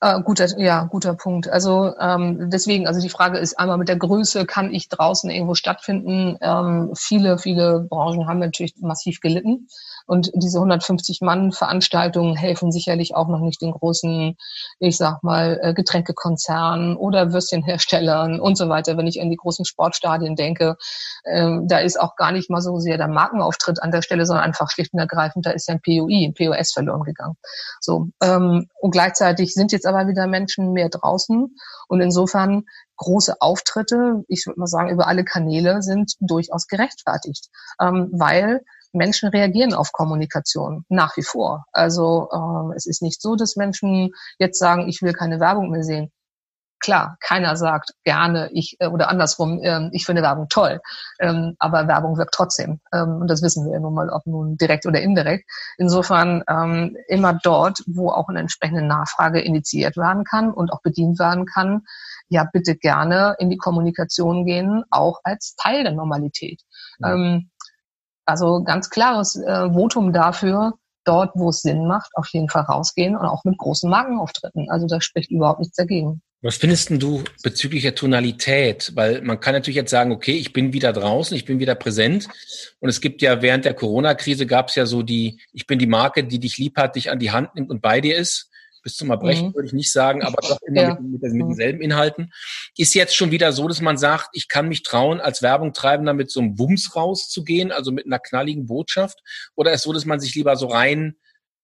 Äh, 0.00 0.20
guter, 0.22 0.46
ja, 0.58 0.84
guter 0.84 1.14
Punkt. 1.14 1.48
Also 1.48 1.94
ähm, 1.98 2.50
deswegen, 2.50 2.86
also 2.86 3.00
die 3.00 3.08
Frage 3.08 3.38
ist 3.38 3.58
einmal 3.58 3.78
mit 3.78 3.88
der 3.88 3.96
Größe, 3.96 4.44
kann 4.44 4.74
ich 4.74 4.90
draußen 4.90 5.30
irgendwo 5.30 5.54
stattfinden? 5.54 6.36
Ähm, 6.42 6.92
viele, 6.94 7.38
viele 7.38 7.86
Branchen 7.88 8.26
haben 8.28 8.40
natürlich 8.40 8.74
massiv 8.80 9.20
gelitten. 9.20 9.66
Und 10.06 10.30
diese 10.34 10.58
150 10.58 11.20
Mann 11.22 11.52
Veranstaltungen 11.52 12.36
helfen 12.36 12.72
sicherlich 12.72 13.14
auch 13.14 13.28
noch 13.28 13.40
nicht 13.40 13.62
den 13.62 13.72
großen, 13.72 14.36
ich 14.78 14.96
sag 14.96 15.22
mal, 15.22 15.58
äh, 15.62 15.74
Getränkekonzernen 15.74 16.96
oder 16.96 17.32
Würstchenherstellern 17.32 18.40
und 18.40 18.56
so 18.56 18.68
weiter. 18.68 18.96
Wenn 18.96 19.06
ich 19.06 19.20
an 19.20 19.30
die 19.30 19.36
großen 19.36 19.64
Sportstadien 19.64 20.36
denke, 20.36 20.76
ähm, 21.24 21.66
da 21.68 21.78
ist 21.78 21.98
auch 21.98 22.16
gar 22.16 22.32
nicht 22.32 22.50
mal 22.50 22.60
so 22.60 22.78
sehr 22.78 22.98
der 22.98 23.08
Markenauftritt 23.08 23.82
an 23.82 23.90
der 23.90 24.02
Stelle, 24.02 24.26
sondern 24.26 24.44
einfach 24.44 24.70
schlicht 24.70 24.92
und 24.92 25.00
ergreifend, 25.00 25.46
da 25.46 25.50
ist 25.50 25.68
ja 25.68 25.74
ein 25.74 25.80
POI, 25.80 26.26
ein 26.26 26.34
POS 26.34 26.72
verloren 26.72 27.02
gegangen. 27.02 27.36
So. 27.80 28.08
Ähm, 28.22 28.68
und 28.80 28.90
gleichzeitig 28.90 29.54
sind 29.54 29.72
jetzt 29.72 29.86
aber 29.86 30.06
wieder 30.06 30.26
Menschen 30.26 30.72
mehr 30.72 30.90
draußen 30.90 31.54
und 31.88 32.00
insofern 32.00 32.64
große 32.96 33.36
Auftritte, 33.40 34.24
ich 34.28 34.46
würde 34.46 34.60
mal 34.60 34.66
sagen, 34.66 34.90
über 34.90 35.06
alle 35.06 35.24
Kanäle 35.24 35.82
sind 35.82 36.14
durchaus 36.20 36.66
gerechtfertigt, 36.66 37.48
ähm, 37.80 38.10
weil 38.12 38.60
Menschen 38.94 39.28
reagieren 39.28 39.74
auf 39.74 39.92
Kommunikation 39.92 40.84
nach 40.88 41.16
wie 41.16 41.22
vor. 41.22 41.64
Also 41.72 42.28
äh, 42.32 42.76
es 42.76 42.86
ist 42.86 43.02
nicht 43.02 43.20
so, 43.20 43.36
dass 43.36 43.56
Menschen 43.56 44.10
jetzt 44.38 44.58
sagen, 44.58 44.88
ich 44.88 45.02
will 45.02 45.12
keine 45.12 45.40
Werbung 45.40 45.70
mehr 45.70 45.82
sehen. 45.82 46.10
Klar, 46.80 47.16
keiner 47.20 47.56
sagt 47.56 47.92
gerne, 48.04 48.50
ich 48.52 48.76
äh, 48.78 48.88
oder 48.88 49.08
andersrum, 49.08 49.58
äh, 49.62 49.88
ich 49.92 50.04
finde 50.04 50.20
Werbung 50.20 50.48
toll, 50.50 50.80
ähm, 51.18 51.56
aber 51.58 51.88
Werbung 51.88 52.18
wirkt 52.18 52.34
trotzdem. 52.34 52.80
Ähm, 52.92 53.22
und 53.22 53.30
das 53.30 53.40
wissen 53.40 53.64
wir 53.64 53.72
ja 53.72 53.80
nun 53.80 53.94
mal, 53.94 54.10
ob 54.10 54.26
nun 54.26 54.58
direkt 54.58 54.84
oder 54.84 55.00
indirekt. 55.00 55.50
Insofern 55.78 56.42
ähm, 56.46 56.94
immer 57.08 57.38
dort, 57.42 57.82
wo 57.86 58.10
auch 58.10 58.28
eine 58.28 58.40
entsprechende 58.40 58.82
Nachfrage 58.82 59.40
initiiert 59.40 59.96
werden 59.96 60.24
kann 60.24 60.52
und 60.52 60.72
auch 60.72 60.82
bedient 60.82 61.18
werden 61.18 61.46
kann, 61.46 61.84
ja 62.28 62.46
bitte 62.52 62.76
gerne 62.76 63.34
in 63.38 63.48
die 63.48 63.56
Kommunikation 63.56 64.44
gehen, 64.44 64.84
auch 64.90 65.20
als 65.24 65.56
Teil 65.56 65.84
der 65.84 65.92
Normalität. 65.92 66.60
Ja. 66.98 67.14
Ähm, 67.14 67.50
also 68.26 68.62
ganz 68.62 68.90
klares 68.90 69.36
äh, 69.36 69.70
Votum 69.72 70.12
dafür, 70.12 70.74
dort, 71.04 71.32
wo 71.34 71.50
es 71.50 71.62
Sinn 71.62 71.86
macht, 71.86 72.10
auf 72.14 72.28
jeden 72.32 72.48
Fall 72.48 72.62
rausgehen 72.62 73.16
und 73.16 73.26
auch 73.26 73.44
mit 73.44 73.58
großen 73.58 73.88
Markenauftritten. 73.90 74.70
Also 74.70 74.86
da 74.86 75.00
spricht 75.00 75.30
überhaupt 75.30 75.60
nichts 75.60 75.76
dagegen. 75.76 76.22
Was 76.44 76.56
findest 76.56 76.90
du 76.90 77.24
bezüglich 77.42 77.84
der 77.84 77.94
Tonalität? 77.94 78.92
Weil 78.94 79.22
man 79.22 79.40
kann 79.40 79.54
natürlich 79.54 79.76
jetzt 79.76 79.90
sagen, 79.90 80.12
okay, 80.12 80.36
ich 80.36 80.52
bin 80.52 80.74
wieder 80.74 80.92
draußen, 80.92 81.34
ich 81.34 81.46
bin 81.46 81.58
wieder 81.58 81.74
präsent. 81.74 82.28
Und 82.80 82.90
es 82.90 83.00
gibt 83.00 83.22
ja 83.22 83.40
während 83.40 83.64
der 83.64 83.72
Corona-Krise 83.72 84.44
gab 84.44 84.68
es 84.68 84.74
ja 84.74 84.84
so 84.84 85.02
die, 85.02 85.40
ich 85.54 85.66
bin 85.66 85.78
die 85.78 85.86
Marke, 85.86 86.22
die 86.22 86.38
dich 86.38 86.58
lieb 86.58 86.76
hat, 86.76 86.96
dich 86.96 87.10
an 87.10 87.18
die 87.18 87.30
Hand 87.30 87.54
nimmt 87.54 87.70
und 87.70 87.80
bei 87.80 88.02
dir 88.02 88.18
ist. 88.18 88.50
Bis 88.84 88.96
zum 88.96 89.10
Erbrechen 89.10 89.48
mhm. 89.48 89.54
würde 89.54 89.66
ich 89.66 89.72
nicht 89.72 89.90
sagen, 89.90 90.22
aber 90.22 90.36
doch 90.46 90.58
immer 90.66 90.82
ja. 90.82 90.98
mit, 91.00 91.22
mit, 91.22 91.22
mit, 91.22 91.32
mhm. 91.32 91.48
denselben 91.48 91.80
Inhalten. 91.80 92.32
Ist 92.76 92.94
jetzt 92.94 93.16
schon 93.16 93.30
wieder 93.30 93.52
so, 93.52 93.66
dass 93.66 93.80
man 93.80 93.96
sagt, 93.96 94.28
ich 94.34 94.48
kann 94.48 94.68
mich 94.68 94.82
trauen, 94.82 95.20
als 95.20 95.42
Werbung 95.42 95.72
treibender 95.72 96.12
mit 96.12 96.30
so 96.30 96.40
einem 96.40 96.58
Wumms 96.58 96.94
rauszugehen, 96.94 97.72
also 97.72 97.90
mit 97.90 98.04
einer 98.04 98.18
knalligen 98.18 98.66
Botschaft? 98.66 99.20
Oder 99.56 99.72
ist 99.72 99.78
es 99.78 99.84
so, 99.84 99.92
dass 99.92 100.04
man 100.04 100.20
sich 100.20 100.34
lieber 100.34 100.56
so 100.56 100.66
rein 100.66 101.16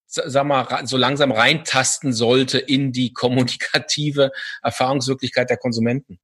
sag 0.06 0.44
mal, 0.44 0.86
so 0.86 0.96
langsam 0.96 1.30
reintasten 1.30 2.12
sollte 2.12 2.58
in 2.58 2.90
die 2.90 3.12
kommunikative 3.12 4.32
Erfahrungswirklichkeit 4.62 5.50
der 5.50 5.56
Konsumenten? 5.56 6.18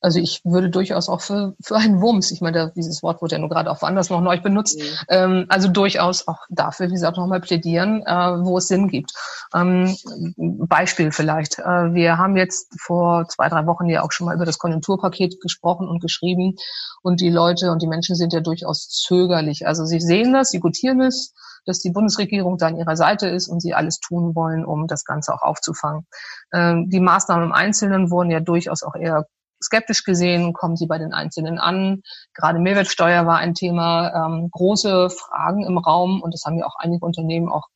Also 0.00 0.18
ich 0.18 0.40
würde 0.44 0.70
durchaus 0.70 1.08
auch 1.08 1.20
für, 1.20 1.54
für 1.62 1.76
einen 1.76 2.00
Wumms, 2.00 2.30
ich 2.30 2.40
meine, 2.40 2.72
dieses 2.74 3.02
Wort 3.02 3.20
wurde 3.20 3.36
ja 3.36 3.38
nur 3.38 3.50
gerade 3.50 3.70
auch 3.70 3.82
woanders 3.82 4.08
noch 4.10 4.20
neu 4.20 4.40
benutzt, 4.40 4.78
mhm. 4.78 4.84
ähm, 5.08 5.46
also 5.48 5.68
durchaus 5.68 6.26
auch 6.26 6.38
dafür, 6.48 6.88
wie 6.88 6.92
gesagt, 6.92 7.16
nochmal 7.16 7.40
plädieren, 7.40 8.02
äh, 8.06 8.44
wo 8.44 8.58
es 8.58 8.68
Sinn 8.68 8.88
gibt. 8.88 9.12
Ähm, 9.54 9.94
Beispiel 10.36 11.12
vielleicht. 11.12 11.58
Äh, 11.58 11.94
wir 11.94 12.18
haben 12.18 12.36
jetzt 12.36 12.72
vor 12.80 13.28
zwei, 13.28 13.48
drei 13.48 13.66
Wochen 13.66 13.88
ja 13.88 14.02
auch 14.02 14.12
schon 14.12 14.26
mal 14.26 14.34
über 14.34 14.46
das 14.46 14.58
Konjunkturpaket 14.58 15.40
gesprochen 15.40 15.88
und 15.88 16.00
geschrieben 16.00 16.54
und 17.02 17.20
die 17.20 17.30
Leute 17.30 17.70
und 17.70 17.82
die 17.82 17.86
Menschen 17.88 18.16
sind 18.16 18.32
ja 18.32 18.40
durchaus 18.40 18.88
zögerlich. 18.88 19.66
Also 19.66 19.84
sie 19.84 20.00
sehen 20.00 20.32
das, 20.32 20.50
sie 20.50 20.60
gutieren 20.60 21.00
es, 21.00 21.34
dass 21.66 21.80
die 21.80 21.90
Bundesregierung 21.90 22.56
da 22.58 22.68
an 22.68 22.76
ihrer 22.76 22.96
Seite 22.96 23.28
ist 23.28 23.48
und 23.48 23.60
sie 23.60 23.74
alles 23.74 24.00
tun 24.00 24.34
wollen, 24.34 24.64
um 24.64 24.86
das 24.86 25.04
Ganze 25.04 25.34
auch 25.34 25.42
aufzufangen. 25.42 26.06
Ähm, 26.52 26.88
die 26.88 27.00
Maßnahmen 27.00 27.44
im 27.44 27.52
Einzelnen 27.52 28.10
wurden 28.10 28.30
ja 28.30 28.40
durchaus 28.40 28.82
auch 28.82 28.94
eher 28.94 29.26
skeptisch 29.62 30.04
gesehen, 30.04 30.52
kommen 30.52 30.76
sie 30.76 30.86
bei 30.86 30.98
den 30.98 31.12
Einzelnen 31.12 31.58
an. 31.58 32.02
Gerade 32.34 32.58
Mehrwertsteuer 32.58 33.26
war 33.26 33.38
ein 33.38 33.54
Thema, 33.54 34.26
ähm, 34.26 34.48
große 34.50 35.10
Fragen 35.10 35.64
im 35.64 35.78
Raum 35.78 36.22
und 36.22 36.34
das 36.34 36.44
haben 36.44 36.58
ja 36.58 36.66
auch 36.66 36.76
einige 36.78 37.04
Unternehmen 37.04 37.48
auch 37.48 37.68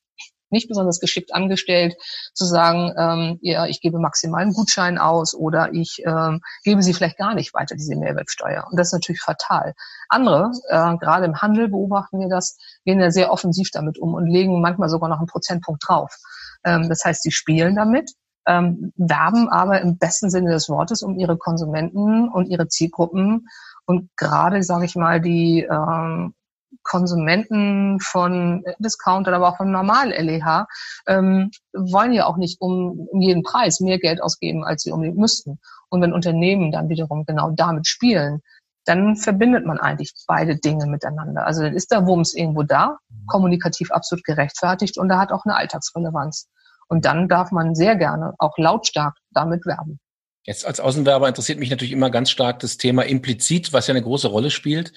nicht 0.55 0.69
besonders 0.69 1.00
geschickt 1.00 1.35
angestellt, 1.35 1.97
zu 2.33 2.47
sagen, 2.47 2.95
ähm, 2.97 3.38
ja, 3.43 3.67
ich 3.67 3.81
gebe 3.83 3.99
maximal 3.99 4.43
einen 4.43 4.55
Gutschein 4.55 4.99
aus 4.99 5.35
oder 5.35 5.73
ich 5.75 6.03
ähm, 6.07 6.41
gebe 6.62 6.83
sie 6.83 6.95
vielleicht 6.95 7.19
gar 7.19 7.35
nicht 7.35 7.53
weiter, 7.53 7.75
diese 7.75 7.97
Mehrwertsteuer. 7.97 8.64
Und 8.71 8.79
das 8.79 8.88
ist 8.88 8.93
natürlich 8.95 9.21
fatal. 9.21 9.75
Andere, 10.09 10.53
äh, 10.69 10.97
gerade 10.97 11.26
im 11.26 11.43
Handel 11.43 11.69
beobachten 11.69 12.21
wir 12.21 12.29
das, 12.29 12.57
gehen 12.85 13.00
ja 13.00 13.11
sehr 13.11 13.31
offensiv 13.31 13.71
damit 13.73 13.99
um 13.99 14.14
und 14.14 14.26
legen 14.26 14.61
manchmal 14.61 14.88
sogar 14.88 15.11
noch 15.11 15.19
einen 15.19 15.26
Prozentpunkt 15.26 15.83
drauf. 15.87 16.17
Ähm, 16.64 16.88
das 16.88 17.05
heißt, 17.05 17.23
sie 17.23 17.33
spielen 17.33 17.75
damit, 17.76 18.12
ähm, 18.47 18.93
werben 18.97 19.49
aber 19.49 19.81
im 19.81 19.99
besten 19.99 20.31
Sinne 20.31 20.51
des 20.51 20.69
Wortes 20.69 21.03
um 21.03 21.19
ihre 21.19 21.37
Konsumenten 21.37 22.29
und 22.29 22.47
ihre 22.47 22.69
Zielgruppen 22.69 23.47
und 23.87 24.11
gerade, 24.17 24.63
sage 24.63 24.87
ich 24.87 24.97
mal, 24.97 25.21
die 25.21 25.67
ähm, 25.71 26.35
Konsumenten 26.83 27.99
von 28.01 28.65
Discountern, 28.79 29.35
aber 29.35 29.49
auch 29.49 29.57
von 29.57 29.71
normal 29.71 30.11
LEH, 30.11 30.67
ähm, 31.07 31.51
wollen 31.73 32.13
ja 32.13 32.27
auch 32.27 32.37
nicht 32.37 32.61
um, 32.61 33.09
um 33.11 33.21
jeden 33.21 33.43
Preis 33.43 33.81
mehr 33.81 33.99
Geld 33.99 34.23
ausgeben, 34.23 34.65
als 34.65 34.83
sie 34.83 34.93
unbedingt 34.93 35.19
müssten. 35.19 35.59
Und 35.89 36.03
wenn 36.03 36.13
Unternehmen 36.13 36.73
dann 36.73 36.89
wiederum 36.89 37.25
genau 37.25 37.51
damit 37.51 37.87
spielen, 37.87 38.41
dann 38.85 39.17
verbindet 39.17 39.65
man 39.65 39.79
eigentlich 39.79 40.13
beide 40.27 40.57
Dinge 40.57 40.87
miteinander. 40.87 41.47
Also 41.47 41.63
dann 41.63 41.75
ist 41.75 41.91
der 41.91 42.07
Wumms 42.07 42.35
irgendwo 42.35 42.65
da, 42.65 42.99
kommunikativ 43.27 43.91
absolut 43.91 44.25
gerechtfertigt 44.25 44.99
und 44.99 45.11
er 45.11 45.19
hat 45.19 45.33
auch 45.33 45.45
eine 45.45 45.57
Alltagsrelevanz. 45.57 46.49
Und 46.88 47.05
dann 47.05 47.29
darf 47.29 47.50
man 47.50 47.75
sehr 47.75 47.97
gerne 47.97 48.35
auch 48.38 48.57
lautstark 48.59 49.17
damit 49.31 49.67
werben. 49.67 49.99
Jetzt 50.47 50.67
als 50.67 50.79
Außenwerber 50.79 51.26
interessiert 51.26 51.59
mich 51.59 51.71
natürlich 51.71 51.93
immer 51.93 52.11
ganz 52.11 52.31
stark 52.31 52.59
das 52.61 52.76
Thema 52.76 53.03
implizit, 53.03 53.73
was 53.73 53.87
ja 53.87 53.93
eine 53.93 54.03
große 54.03 54.29
Rolle 54.29 54.50
spielt. 54.50 54.93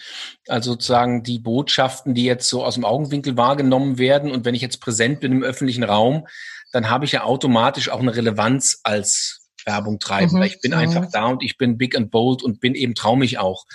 Also 0.50 0.72
sozusagen 0.72 1.24
die 1.24 1.40
Botschaften, 1.40 2.14
die 2.14 2.26
jetzt 2.26 2.50
so 2.50 2.66
aus 2.66 2.76
dem 2.76 2.84
Augenwinkel 2.84 3.38
wahrgenommen 3.38 3.98
werden. 3.98 4.32
Und 4.32 4.44
wenn 4.44 4.56
ich 4.56 4.62
jetzt 4.62 4.82
präsent 4.82 5.22
bin 5.22 5.32
im 5.32 5.44
öffentlichen 5.44 5.86
Raum, 5.86 6.28
dann 6.74 6.90
habe 6.90 7.06
ich 7.06 7.14
ja 7.14 7.24
automatisch 7.24 7.90
auch 7.90 8.02
eine 8.02 8.14
Relevanz 8.14 8.82
als 8.84 9.48
Werbung 9.66 10.00
treiben. 10.00 10.38
Mhm. 10.38 10.44
Ich 10.44 10.60
bin 10.60 10.72
mhm. 10.72 10.80
einfach 10.80 11.06
da 11.12 11.28
und 11.28 11.42
ich 11.44 11.58
bin 11.58 11.78
big 11.78 11.96
and 11.96 12.12
bold 12.12 12.44
und 12.44 12.60
bin 12.60 12.76
eben 12.76 12.94
traumig 12.94 13.40
auch. 13.40 13.66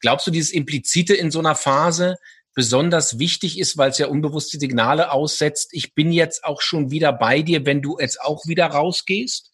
Glaubst 0.00 0.28
du, 0.28 0.30
dieses 0.30 0.52
Implizite 0.52 1.14
in 1.14 1.32
so 1.32 1.40
einer 1.40 1.56
Phase 1.56 2.16
besonders 2.56 3.20
wichtig 3.20 3.60
ist, 3.60 3.78
weil 3.78 3.90
es 3.90 3.98
ja 3.98 4.08
unbewusste 4.08 4.58
Signale 4.58 5.12
aussetzt, 5.12 5.68
ich 5.72 5.94
bin 5.94 6.10
jetzt 6.10 6.42
auch 6.42 6.62
schon 6.62 6.90
wieder 6.90 7.12
bei 7.12 7.42
dir, 7.42 7.64
wenn 7.66 7.82
du 7.82 7.98
jetzt 8.00 8.20
auch 8.20 8.46
wieder 8.46 8.66
rausgehst? 8.66 9.52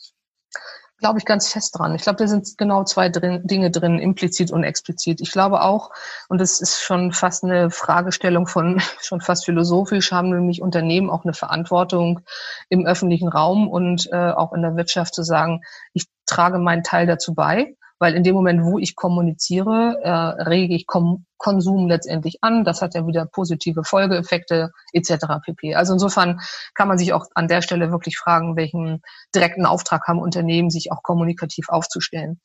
glaube 1.02 1.18
ich 1.18 1.24
ganz 1.24 1.48
fest 1.52 1.76
dran. 1.76 1.96
Ich 1.96 2.02
glaube, 2.02 2.18
da 2.18 2.28
sind 2.28 2.56
genau 2.56 2.84
zwei 2.84 3.08
drin, 3.08 3.44
Dinge 3.44 3.72
drin, 3.72 3.98
implizit 3.98 4.52
und 4.52 4.62
explizit. 4.62 5.20
Ich 5.20 5.32
glaube 5.32 5.62
auch, 5.62 5.90
und 6.28 6.40
das 6.40 6.60
ist 6.60 6.80
schon 6.80 7.12
fast 7.12 7.42
eine 7.42 7.70
Fragestellung 7.70 8.46
von, 8.46 8.80
schon 9.02 9.20
fast 9.20 9.44
philosophisch, 9.44 10.12
haben 10.12 10.30
nämlich 10.30 10.62
Unternehmen 10.62 11.10
auch 11.10 11.24
eine 11.24 11.34
Verantwortung 11.34 12.20
im 12.68 12.86
öffentlichen 12.86 13.26
Raum 13.28 13.68
und 13.68 14.08
äh, 14.12 14.30
auch 14.30 14.52
in 14.52 14.62
der 14.62 14.76
Wirtschaft 14.76 15.14
zu 15.14 15.24
sagen, 15.24 15.62
ich 15.92 16.06
trage 16.24 16.58
meinen 16.58 16.84
Teil 16.84 17.06
dazu 17.06 17.34
bei 17.34 17.74
weil 18.02 18.16
in 18.16 18.24
dem 18.24 18.34
Moment, 18.34 18.64
wo 18.64 18.80
ich 18.80 18.96
kommuniziere, 18.96 19.96
äh, 20.02 20.10
rege 20.42 20.74
ich 20.74 20.88
Kom 20.88 21.24
Konsum 21.38 21.86
letztendlich 21.86 22.38
an. 22.40 22.64
Das 22.64 22.82
hat 22.82 22.96
ja 22.96 23.06
wieder 23.06 23.26
positive 23.26 23.84
Folgeeffekte 23.84 24.72
etc. 24.92 25.26
pp. 25.44 25.76
Also 25.76 25.92
insofern 25.92 26.40
kann 26.74 26.88
man 26.88 26.98
sich 26.98 27.12
auch 27.12 27.26
an 27.36 27.46
der 27.46 27.62
Stelle 27.62 27.92
wirklich 27.92 28.18
fragen, 28.18 28.56
welchen 28.56 29.02
direkten 29.32 29.66
Auftrag 29.66 30.08
haben 30.08 30.18
Unternehmen, 30.18 30.68
sich 30.68 30.90
auch 30.90 31.04
kommunikativ 31.04 31.68
aufzustellen. 31.68 32.40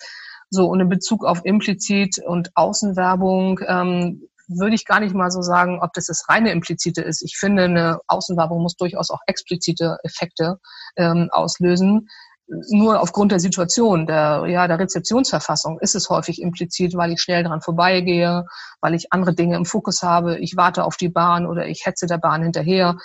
So, 0.52 0.68
und 0.68 0.80
in 0.80 0.90
Bezug 0.90 1.26
auf 1.26 1.42
implizit 1.44 2.20
und 2.24 2.52
Außenwerbung 2.54 3.60
ähm, 3.68 4.28
würde 4.48 4.76
ich 4.76 4.86
gar 4.86 5.00
nicht 5.00 5.16
mal 5.16 5.32
so 5.32 5.42
sagen, 5.42 5.80
ob 5.82 5.92
das 5.94 6.06
das 6.06 6.30
reine 6.30 6.52
implizite 6.52 7.02
ist. 7.02 7.24
Ich 7.24 7.36
finde, 7.36 7.64
eine 7.64 8.00
Außenwerbung 8.06 8.62
muss 8.62 8.76
durchaus 8.76 9.10
auch 9.10 9.22
explizite 9.26 9.98
Effekte 10.04 10.60
ähm, 10.98 11.30
auslösen 11.32 12.10
nur 12.48 13.01
aufgrund 13.01 13.32
der 13.32 13.39
Situation, 13.39 14.08
der, 14.08 14.46
ja, 14.48 14.68
der 14.68 14.80
Rezeptionsverfassung 14.80 15.80
ist 15.80 15.96
es 15.96 16.10
häufig 16.10 16.42
implizit, 16.42 16.96
weil 16.96 17.12
ich 17.12 17.22
schnell 17.22 17.44
dran 17.44 17.62
vorbeigehe, 17.62 18.46
weil 18.80 18.94
ich 18.94 19.12
andere 19.12 19.36
Dinge 19.36 19.58
im 19.58 19.66
Fokus 19.66 20.01
habe, 20.01 20.38
ich 20.39 20.56
warte 20.56 20.86
auf 20.86 20.96
die 20.96 21.10
Bahn 21.10 21.46
oder 21.46 21.68
ich 21.68 21.86
hetze 21.86 22.08
der 22.08 22.18
Bahn 22.18 22.44
hinterher. 22.44 22.98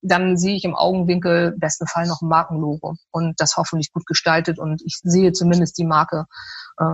Dann 0.00 0.36
sehe 0.36 0.56
ich 0.56 0.64
im 0.64 0.74
Augenwinkel 0.74 1.54
besten 1.58 1.86
Fall 1.86 2.06
noch 2.06 2.22
ein 2.22 2.28
Markenlogo 2.28 2.94
und 3.10 3.34
das 3.38 3.56
hoffentlich 3.56 3.92
gut 3.92 4.06
gestaltet 4.06 4.58
und 4.58 4.82
ich 4.84 4.98
sehe 5.02 5.32
zumindest 5.32 5.76
die 5.78 5.84
Marke, 5.84 6.24
äh, 6.78 6.84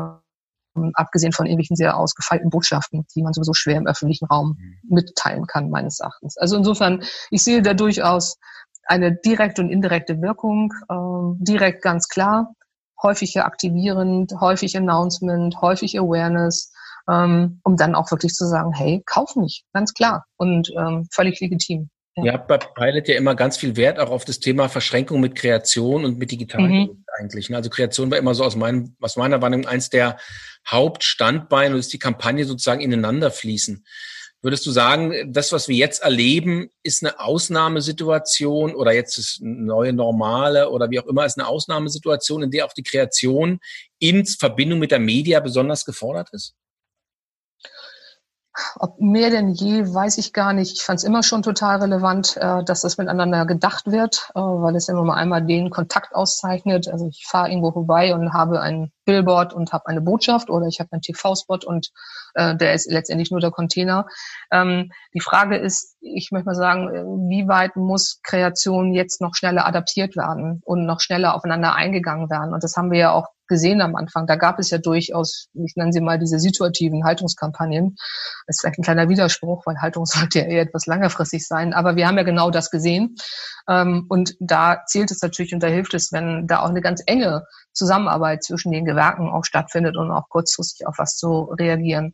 abgesehen 0.95 1.33
von 1.33 1.47
irgendwelchen 1.47 1.77
sehr 1.77 1.97
ausgefeilten 1.97 2.51
Botschaften, 2.51 3.07
die 3.15 3.23
man 3.23 3.35
sowieso 3.35 3.53
schwer 3.53 3.77
im 3.77 3.87
öffentlichen 3.87 4.25
Raum 4.27 4.57
mhm. 4.59 4.95
mitteilen 4.95 5.47
kann, 5.47 5.71
meines 5.71 6.01
Erachtens. 6.01 6.37
Also 6.39 6.57
insofern, 6.57 7.03
ich 7.31 7.45
sehe 7.45 7.63
da 7.63 7.75
durchaus 7.75 8.39
eine 8.87 9.15
direkte 9.15 9.63
und 9.63 9.71
indirekte 9.71 10.21
Wirkung, 10.21 10.73
äh, 10.89 11.45
direkt 11.45 11.83
ganz 11.83 12.09
klar, 12.09 12.55
häufig 13.03 13.41
aktivierend, 13.41 14.33
häufig 14.41 14.77
Announcement, 14.77 15.61
häufig 15.61 15.99
Awareness, 15.99 16.73
ähm, 17.11 17.61
um 17.65 17.77
dann 17.77 17.95
auch 17.95 18.11
wirklich 18.11 18.33
zu 18.35 18.47
sagen, 18.47 18.73
hey, 18.73 19.03
kauf 19.07 19.35
mich, 19.37 19.65
ganz 19.73 19.93
klar 19.95 20.25
und 20.37 20.71
ähm, 20.79 21.07
völlig 21.11 21.41
legitim. 21.41 21.91
Ja. 22.17 22.25
Ihr 22.25 22.33
habt 22.35 22.47
bei 22.47 22.59
Pilot 22.59 23.09
ja 23.09 23.17
immer 23.17 23.35
ganz 23.35 23.57
viel 23.57 23.77
Wert 23.77 23.99
auch 23.99 24.11
auf 24.11 24.27
das 24.27 24.39
Thema 24.39 24.69
Verschränkung 24.69 25.21
mit 25.21 25.35
Kreation 25.35 26.05
und 26.05 26.19
mit 26.19 26.31
digitalen 26.31 26.71
mhm. 26.71 27.05
eigentlich. 27.19 27.49
Ne? 27.49 27.57
Also 27.57 27.71
Kreation 27.71 28.11
war 28.11 28.19
immer 28.19 28.35
so 28.35 28.45
aus, 28.45 28.55
meinem, 28.55 28.97
aus 29.01 29.17
meiner 29.17 29.41
Wahrnehmung 29.41 29.67
eins 29.67 29.89
der 29.89 30.19
Hauptstandbeine, 30.69 31.75
dass 31.75 31.89
die 31.89 31.99
Kampagne 31.99 32.45
sozusagen 32.45 32.83
ineinander 32.83 33.31
fließen. 33.31 33.85
Würdest 34.43 34.67
du 34.67 34.73
sagen, 34.73 35.33
das, 35.33 35.53
was 35.53 35.69
wir 35.69 35.77
jetzt 35.77 36.03
erleben, 36.03 36.69
ist 36.83 37.05
eine 37.05 37.21
Ausnahmesituation 37.21 38.75
oder 38.75 38.93
jetzt 38.93 39.17
ist 39.17 39.41
eine 39.41 39.55
neue 39.55 39.93
Normale 39.93 40.69
oder 40.69 40.91
wie 40.91 40.99
auch 40.99 41.07
immer, 41.07 41.25
ist 41.25 41.39
eine 41.39 41.47
Ausnahmesituation, 41.47 42.43
in 42.43 42.51
der 42.51 42.67
auch 42.67 42.73
die 42.73 42.83
Kreation 42.83 43.61
in 44.01 44.27
Verbindung 44.27 44.81
mit 44.81 44.91
der 44.91 44.99
Media 44.99 45.39
besonders 45.39 45.85
gefordert 45.85 46.31
ist? 46.33 46.57
Ob 48.77 49.01
mehr 49.01 49.31
denn 49.31 49.49
je, 49.51 49.95
weiß 49.95 50.19
ich 50.19 50.33
gar 50.33 50.53
nicht. 50.53 50.73
Ich 50.77 50.83
fand 50.83 50.99
es 50.99 51.05
immer 51.05 51.23
schon 51.23 51.43
total 51.43 51.81
relevant, 51.81 52.37
äh, 52.37 52.63
dass 52.65 52.83
das 52.83 52.99
miteinander 52.99 53.47
gedacht 53.47 53.91
wird, 53.91 54.31
äh, 54.35 54.41
weil 54.41 54.77
es 54.77 54.89
immer 54.89 55.05
mal 55.05 55.15
einmal 55.15 55.45
den 55.45 55.71
Kontakt 55.71 56.15
auszeichnet. 56.15 56.89
Also 56.89 57.07
ich 57.09 57.27
fahre 57.27 57.49
irgendwo 57.49 57.73
vorbei 57.73 58.15
und 58.15 58.33
habe 58.33 58.61
ein 58.61 58.93
Billboard 59.05 59.55
und 59.55 59.73
habe 59.73 59.87
eine 59.87 60.01
Botschaft 60.01 60.51
oder 60.51 60.67
ich 60.67 60.81
habe 60.81 60.93
einen 60.93 61.03
TV-Spot 61.03 61.61
und 61.65 61.91
äh, 62.35 62.55
der 62.57 62.75
ist 62.75 62.91
letztendlich 62.91 63.31
nur 63.31 63.41
der 63.41 63.51
Container. 63.51 64.07
Ähm, 64.51 64.91
die 65.15 65.21
Frage 65.21 65.57
ist, 65.57 65.97
ich 66.01 66.31
möchte 66.31 66.47
mal 66.47 66.55
sagen, 66.55 66.89
wie 67.29 67.49
weit 67.49 67.77
muss 67.77 68.21
Kreation 68.23 68.93
jetzt 68.93 69.21
noch 69.21 69.35
schneller 69.35 69.67
adaptiert 69.67 70.15
werden 70.15 70.61
und 70.65 70.85
noch 70.85 71.01
schneller 71.01 71.35
aufeinander 71.35 71.75
eingegangen 71.75 72.29
werden? 72.29 72.53
Und 72.53 72.63
das 72.63 72.77
haben 72.77 72.91
wir 72.91 72.99
ja 72.99 73.13
auch 73.13 73.29
gesehen 73.53 73.83
am 73.83 73.95
Anfang. 73.95 74.27
Da 74.27 74.37
gab 74.37 74.59
es 74.59 74.71
ja 74.71 74.79
durchaus, 74.79 75.49
ich 75.53 75.77
nenne 75.77 75.93
sie 75.93 76.01
mal 76.01 76.19
diese 76.19 76.39
situativen 76.39 77.05
Haltungskampagnen. 77.05 77.97
Das 78.47 78.57
ist 78.57 78.61
vielleicht 78.63 78.79
ein 78.79 78.83
kleiner 78.83 79.11
Widerspruch, 79.11 79.67
weil 79.67 79.77
Haltung 79.77 80.07
sollte 80.07 80.39
ja 80.41 80.47
eher 80.47 80.63
etwas 80.63 80.87
längerfristig 80.87 81.47
sein. 81.47 81.75
Aber 81.75 81.95
wir 81.97 82.09
haben 82.09 82.17
ja 82.17 82.25
genau 82.25 82.51
das 82.51 82.71
gesehen. 82.71 83.17
Ähm, 83.69 84.07
und 84.09 84.35
da 84.41 84.85
zählt 84.87 85.11
es 85.11 85.21
natürlich 85.21 85.53
und 85.53 85.63
da 85.63 85.67
hilft 85.67 85.93
es, 85.93 86.13
wenn 86.13 86.47
da 86.47 86.61
auch 86.61 86.71
eine 86.71 86.81
ganz 86.81 87.03
enge 87.07 87.45
Zusammenarbeit 87.75 88.43
zwischen 88.43 88.73
den 88.73 88.87
Gewerken 88.87 89.29
auch 89.29 89.45
stattfindet 89.45 89.97
und 89.97 90.11
auch 90.11 90.29
kurzfristig 90.31 90.87
auf 90.87 90.97
was 90.99 91.17
zu 91.17 91.55
reagieren. 91.59 92.13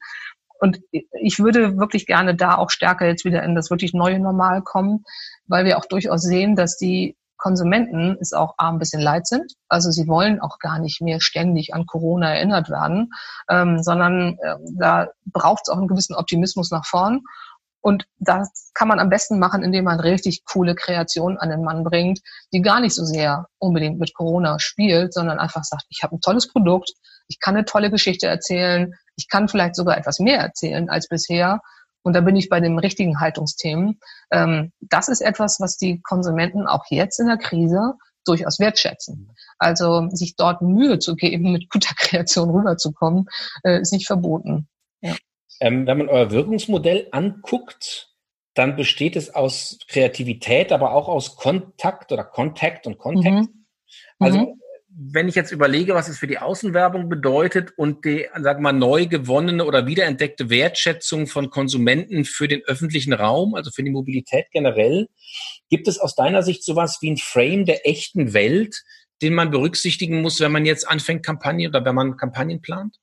Und 0.60 0.80
ich 0.90 1.38
würde 1.38 1.78
wirklich 1.78 2.04
gerne 2.06 2.34
da 2.34 2.56
auch 2.56 2.70
stärker 2.70 3.06
jetzt 3.06 3.24
wieder 3.24 3.44
in 3.44 3.54
das 3.54 3.70
wirklich 3.70 3.94
neue 3.94 4.18
Normal 4.18 4.62
kommen, 4.62 5.04
weil 5.46 5.64
wir 5.64 5.78
auch 5.78 5.86
durchaus 5.86 6.22
sehen, 6.22 6.56
dass 6.56 6.76
die 6.76 7.16
Konsumenten 7.38 8.18
es 8.20 8.32
auch 8.32 8.54
ein 8.58 8.78
bisschen 8.78 9.00
leid 9.00 9.26
sind. 9.26 9.54
Also 9.68 9.90
sie 9.90 10.06
wollen 10.08 10.40
auch 10.40 10.58
gar 10.58 10.78
nicht 10.78 11.00
mehr 11.00 11.20
ständig 11.20 11.72
an 11.72 11.86
Corona 11.86 12.34
erinnert 12.34 12.68
werden, 12.68 13.10
ähm, 13.48 13.82
sondern 13.82 14.38
äh, 14.42 14.56
da 14.78 15.08
braucht 15.24 15.62
es 15.64 15.72
auch 15.72 15.78
einen 15.78 15.88
gewissen 15.88 16.14
Optimismus 16.14 16.70
nach 16.70 16.84
vorn. 16.84 17.22
Und 17.80 18.06
das 18.18 18.72
kann 18.74 18.88
man 18.88 18.98
am 18.98 19.08
besten 19.08 19.38
machen, 19.38 19.62
indem 19.62 19.84
man 19.84 20.00
richtig 20.00 20.44
coole 20.44 20.74
Kreationen 20.74 21.38
an 21.38 21.48
den 21.48 21.62
Mann 21.62 21.84
bringt, 21.84 22.20
die 22.52 22.60
gar 22.60 22.80
nicht 22.80 22.94
so 22.94 23.04
sehr 23.04 23.46
unbedingt 23.58 24.00
mit 24.00 24.14
Corona 24.14 24.58
spielt, 24.58 25.14
sondern 25.14 25.38
einfach 25.38 25.62
sagt, 25.64 25.84
ich 25.88 26.02
habe 26.02 26.16
ein 26.16 26.20
tolles 26.20 26.48
Produkt, 26.48 26.92
ich 27.28 27.38
kann 27.38 27.54
eine 27.54 27.64
tolle 27.64 27.90
Geschichte 27.90 28.26
erzählen, 28.26 28.94
ich 29.16 29.28
kann 29.28 29.48
vielleicht 29.48 29.76
sogar 29.76 29.96
etwas 29.96 30.18
mehr 30.18 30.40
erzählen 30.40 30.90
als 30.90 31.08
bisher. 31.08 31.60
Und 32.08 32.14
da 32.14 32.22
bin 32.22 32.36
ich 32.36 32.48
bei 32.48 32.58
den 32.58 32.78
richtigen 32.78 33.20
Haltungsthemen. 33.20 34.00
Ähm, 34.32 34.72
das 34.80 35.08
ist 35.08 35.20
etwas, 35.20 35.60
was 35.60 35.76
die 35.76 36.00
Konsumenten 36.00 36.66
auch 36.66 36.86
jetzt 36.88 37.20
in 37.20 37.26
der 37.26 37.36
Krise 37.36 37.96
durchaus 38.24 38.58
wertschätzen. 38.58 39.30
Also 39.58 40.08
sich 40.08 40.34
dort 40.34 40.62
Mühe 40.62 40.98
zu 40.98 41.16
geben, 41.16 41.52
mit 41.52 41.68
guter 41.68 41.94
Kreation 41.94 42.48
rüberzukommen, 42.48 43.26
äh, 43.62 43.78
ist 43.78 43.92
nicht 43.92 44.06
verboten. 44.06 44.68
Ja. 45.02 45.16
Ähm, 45.60 45.86
wenn 45.86 45.98
man 45.98 46.08
euer 46.08 46.30
Wirkungsmodell 46.30 47.08
anguckt, 47.12 48.08
dann 48.54 48.74
besteht 48.74 49.14
es 49.14 49.34
aus 49.34 49.78
Kreativität, 49.86 50.72
aber 50.72 50.94
auch 50.94 51.08
aus 51.08 51.36
Kontakt 51.36 52.10
oder 52.10 52.24
Kontakt 52.24 52.86
und 52.86 52.96
Kontext. 52.96 53.50
Mhm. 53.50 53.66
Also 54.18 54.38
mhm 54.38 54.57
wenn 55.00 55.28
ich 55.28 55.36
jetzt 55.36 55.52
überlege, 55.52 55.94
was 55.94 56.08
es 56.08 56.18
für 56.18 56.26
die 56.26 56.38
Außenwerbung 56.38 57.08
bedeutet 57.08 57.72
und 57.76 58.04
die, 58.04 58.26
wir 58.34 58.58
mal, 58.58 58.72
neu 58.72 59.06
gewonnene 59.06 59.64
oder 59.64 59.86
wiederentdeckte 59.86 60.50
Wertschätzung 60.50 61.28
von 61.28 61.50
Konsumenten 61.50 62.24
für 62.24 62.48
den 62.48 62.62
öffentlichen 62.64 63.12
Raum, 63.12 63.54
also 63.54 63.70
für 63.70 63.84
die 63.84 63.92
Mobilität 63.92 64.46
generell, 64.50 65.08
gibt 65.70 65.86
es 65.86 66.00
aus 66.00 66.16
deiner 66.16 66.42
Sicht 66.42 66.64
sowas 66.64 66.98
wie 67.00 67.12
ein 67.12 67.16
Frame 67.16 67.64
der 67.64 67.86
echten 67.86 68.32
Welt, 68.32 68.82
den 69.22 69.34
man 69.34 69.52
berücksichtigen 69.52 70.20
muss, 70.20 70.40
wenn 70.40 70.50
man 70.50 70.66
jetzt 70.66 70.88
anfängt, 70.88 71.24
Kampagnen 71.24 71.68
oder 71.68 71.84
wenn 71.84 71.94
man 71.94 72.16
Kampagnen 72.16 72.60
plant? 72.60 72.96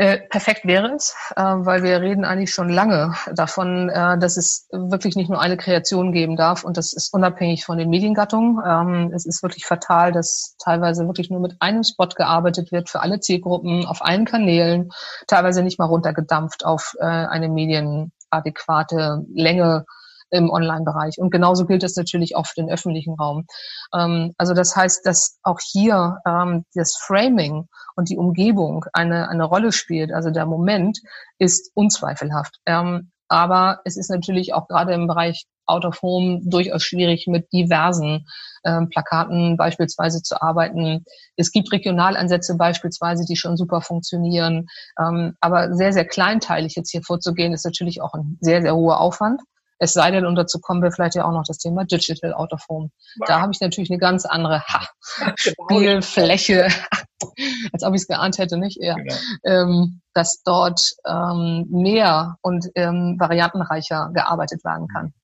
Äh, 0.00 0.20
perfekt 0.28 0.64
wäre 0.64 0.94
es, 0.94 1.16
äh, 1.34 1.42
weil 1.42 1.82
wir 1.82 2.00
reden 2.00 2.24
eigentlich 2.24 2.54
schon 2.54 2.68
lange 2.68 3.14
davon, 3.34 3.88
äh, 3.88 4.16
dass 4.16 4.36
es 4.36 4.68
wirklich 4.70 5.16
nicht 5.16 5.28
nur 5.28 5.40
eine 5.40 5.56
Kreation 5.56 6.12
geben 6.12 6.36
darf 6.36 6.62
und 6.62 6.76
das 6.76 6.92
ist 6.92 7.12
unabhängig 7.12 7.64
von 7.64 7.78
den 7.78 7.90
Mediengattungen. 7.90 8.62
Ähm, 8.64 9.12
es 9.12 9.26
ist 9.26 9.42
wirklich 9.42 9.66
fatal, 9.66 10.12
dass 10.12 10.54
teilweise 10.62 11.08
wirklich 11.08 11.30
nur 11.30 11.40
mit 11.40 11.56
einem 11.58 11.82
Spot 11.82 12.06
gearbeitet 12.06 12.70
wird 12.70 12.88
für 12.88 13.00
alle 13.00 13.18
Zielgruppen 13.18 13.86
auf 13.86 14.04
allen 14.04 14.24
Kanälen, 14.24 14.90
teilweise 15.26 15.64
nicht 15.64 15.80
mal 15.80 15.86
runtergedampft 15.86 16.64
auf 16.64 16.94
äh, 17.00 17.04
eine 17.04 17.48
medienadäquate 17.48 19.24
Länge 19.34 19.84
im 20.30 20.50
Online-Bereich. 20.50 21.18
Und 21.18 21.30
genauso 21.30 21.66
gilt 21.66 21.82
es 21.82 21.96
natürlich 21.96 22.36
auch 22.36 22.46
für 22.46 22.60
den 22.60 22.70
öffentlichen 22.70 23.14
Raum. 23.14 23.46
Ähm, 23.94 24.32
also 24.38 24.54
das 24.54 24.76
heißt, 24.76 25.04
dass 25.04 25.38
auch 25.42 25.58
hier 25.60 26.18
ähm, 26.26 26.64
das 26.74 26.96
Framing 26.98 27.66
und 27.96 28.08
die 28.08 28.16
Umgebung 28.16 28.84
eine, 28.92 29.28
eine 29.28 29.44
Rolle 29.44 29.72
spielt. 29.72 30.12
Also 30.12 30.30
der 30.30 30.46
Moment 30.46 30.98
ist 31.38 31.70
unzweifelhaft. 31.74 32.56
Ähm, 32.66 33.10
aber 33.28 33.80
es 33.84 33.96
ist 33.96 34.10
natürlich 34.10 34.54
auch 34.54 34.68
gerade 34.68 34.94
im 34.94 35.06
Bereich 35.06 35.44
Out 35.66 35.84
of 35.84 36.00
Home 36.02 36.40
durchaus 36.44 36.82
schwierig, 36.82 37.26
mit 37.26 37.52
diversen 37.52 38.26
ähm, 38.64 38.88
Plakaten 38.88 39.56
beispielsweise 39.56 40.22
zu 40.22 40.40
arbeiten. 40.40 41.04
Es 41.36 41.52
gibt 41.52 41.70
Regionalansätze 41.70 42.56
beispielsweise, 42.56 43.24
die 43.26 43.36
schon 43.36 43.56
super 43.56 43.82
funktionieren. 43.82 44.66
Ähm, 44.98 45.34
aber 45.40 45.74
sehr, 45.74 45.92
sehr 45.92 46.06
kleinteilig 46.06 46.74
jetzt 46.74 46.90
hier 46.90 47.02
vorzugehen, 47.02 47.52
ist 47.52 47.66
natürlich 47.66 48.00
auch 48.00 48.14
ein 48.14 48.38
sehr, 48.40 48.62
sehr 48.62 48.74
hoher 48.74 49.00
Aufwand. 49.00 49.42
Es 49.78 49.92
sei 49.92 50.10
denn, 50.10 50.26
und 50.26 50.34
dazu 50.34 50.58
kommen 50.60 50.82
wir 50.82 50.90
vielleicht 50.90 51.14
ja 51.14 51.24
auch 51.24 51.32
noch 51.32 51.44
das 51.46 51.58
Thema 51.58 51.84
Digital 51.84 52.34
Out 52.34 52.52
of 52.52 52.64
Home. 52.68 52.90
Wow. 53.16 53.28
Da 53.28 53.40
habe 53.40 53.52
ich 53.52 53.60
natürlich 53.60 53.90
eine 53.90 53.98
ganz 53.98 54.24
andere 54.24 54.62
ha, 54.62 54.88
genau. 55.18 55.34
Spielfläche, 55.36 56.68
als 57.72 57.82
ob 57.82 57.94
ich 57.94 58.02
es 58.02 58.08
geahnt 58.08 58.38
hätte, 58.38 58.58
nicht? 58.58 58.78
Ja. 58.80 58.94
Genau. 58.94 59.14
Ähm, 59.44 60.00
dass 60.14 60.42
dort 60.42 60.80
ähm, 61.06 61.66
mehr 61.70 62.36
und 62.42 62.66
ähm, 62.74 63.16
variantenreicher 63.18 64.10
gearbeitet 64.12 64.64
werden 64.64 64.88
kann. 64.88 65.14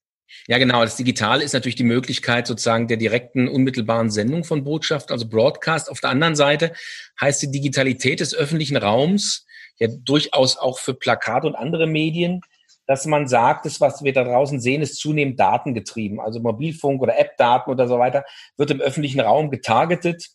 Ja, 0.46 0.58
genau. 0.58 0.82
Das 0.82 0.96
Digitale 0.96 1.42
ist 1.42 1.52
natürlich 1.52 1.76
die 1.76 1.84
Möglichkeit 1.84 2.46
sozusagen 2.46 2.88
der 2.88 2.96
direkten, 2.96 3.48
unmittelbaren 3.48 4.10
Sendung 4.10 4.44
von 4.44 4.64
Botschaft, 4.64 5.10
also 5.10 5.28
Broadcast. 5.28 5.90
Auf 5.90 6.00
der 6.00 6.10
anderen 6.10 6.36
Seite 6.36 6.72
heißt 7.20 7.42
die 7.42 7.50
Digitalität 7.50 8.20
des 8.20 8.34
öffentlichen 8.34 8.76
Raums 8.76 9.46
ja 9.78 9.88
durchaus 9.88 10.56
auch 10.56 10.78
für 10.78 10.94
Plakat 10.94 11.44
und 11.44 11.56
andere 11.56 11.86
Medien 11.86 12.40
dass 12.86 13.06
man 13.06 13.26
sagt, 13.28 13.66
das, 13.66 13.80
was 13.80 14.02
wir 14.04 14.12
da 14.12 14.24
draußen 14.24 14.60
sehen, 14.60 14.82
ist 14.82 14.96
zunehmend 14.96 15.40
datengetrieben. 15.40 16.20
Also 16.20 16.40
Mobilfunk 16.40 17.00
oder 17.00 17.18
App-Daten 17.18 17.70
oder 17.70 17.88
so 17.88 17.98
weiter 17.98 18.24
wird 18.56 18.70
im 18.70 18.80
öffentlichen 18.80 19.20
Raum 19.20 19.50
getargetet. 19.50 20.28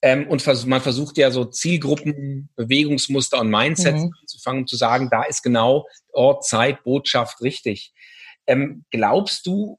Ähm, 0.00 0.28
und 0.28 0.42
vers 0.42 0.64
man 0.64 0.80
versucht 0.80 1.18
ja 1.18 1.30
so 1.32 1.44
Zielgruppen, 1.44 2.50
Bewegungsmuster 2.54 3.40
und 3.40 3.50
Mindsets 3.50 4.02
mhm. 4.02 4.12
anzufangen, 4.20 4.66
zu 4.66 4.76
sagen, 4.76 5.08
da 5.10 5.24
ist 5.24 5.42
genau 5.42 5.86
Ort, 6.12 6.44
Zeit, 6.44 6.84
Botschaft 6.84 7.40
richtig. 7.40 7.92
Ähm, 8.46 8.84
glaubst 8.90 9.46
du 9.46 9.78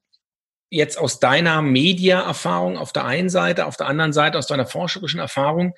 jetzt 0.70 0.98
aus 0.98 1.20
deiner 1.20 1.62
Media-Erfahrung 1.62 2.78
auf 2.78 2.92
der 2.92 3.06
einen 3.06 3.30
Seite, 3.30 3.66
auf 3.66 3.78
der 3.78 3.88
anderen 3.88 4.14
Seite 4.14 4.38
aus 4.38 4.46
deiner 4.46 4.66
forscherischen 4.66 5.20
Erfahrung, 5.20 5.74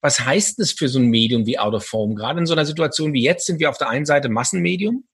was 0.00 0.20
heißt 0.20 0.60
es 0.60 0.72
für 0.72 0.88
so 0.88 0.98
ein 0.98 1.06
Medium 1.06 1.46
wie 1.46 1.58
Out 1.58 1.74
of 1.74 1.92
Home? 1.92 2.14
Gerade 2.14 2.40
in 2.40 2.46
so 2.46 2.52
einer 2.52 2.66
Situation 2.66 3.12
wie 3.14 3.22
jetzt 3.22 3.46
sind 3.46 3.60
wir 3.60 3.70
auf 3.70 3.78
der 3.78 3.88
einen 3.88 4.06
Seite 4.06 4.28
Massenmedium 4.28 5.04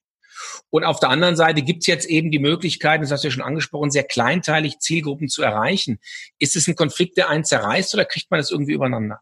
und 0.71 0.85
auf 0.85 1.01
der 1.01 1.11
anderen 1.11 1.37
Seite 1.37 1.63
gibt 1.63 1.83
es 1.83 1.87
jetzt 1.87 2.07
eben 2.07 2.31
die 2.31 2.39
Möglichkeit, 2.39 3.03
das 3.03 3.11
hast 3.11 3.25
du 3.25 3.29
ja 3.29 3.33
schon 3.33 3.43
angesprochen, 3.43 3.91
sehr 3.91 4.05
kleinteilig 4.05 4.79
Zielgruppen 4.79 5.29
zu 5.29 5.43
erreichen. 5.43 5.99
Ist 6.39 6.57
es 6.57 6.69
ein 6.69 6.77
Konflikt, 6.77 7.17
der 7.17 7.29
einen 7.29 7.45
zerreißt 7.45 7.95
oder 7.95 8.05
kriegt 8.05 8.31
man 8.31 8.39
das 8.39 8.51
irgendwie 8.51 8.73
übereinander? 8.73 9.21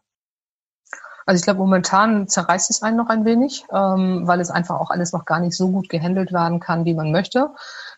Also 1.25 1.39
ich 1.39 1.43
glaube, 1.43 1.59
momentan 1.59 2.27
zerreißt 2.27 2.69
es 2.69 2.81
einen 2.81 2.97
noch 2.97 3.09
ein 3.09 3.25
wenig, 3.25 3.63
ähm, 3.71 4.23
weil 4.25 4.39
es 4.39 4.49
einfach 4.49 4.79
auch 4.79 4.89
alles 4.89 5.13
noch 5.13 5.25
gar 5.25 5.39
nicht 5.39 5.55
so 5.55 5.71
gut 5.71 5.87
gehandelt 5.89 6.33
werden 6.33 6.59
kann, 6.59 6.85
wie 6.85 6.93
man 6.93 7.11
möchte. 7.11 7.51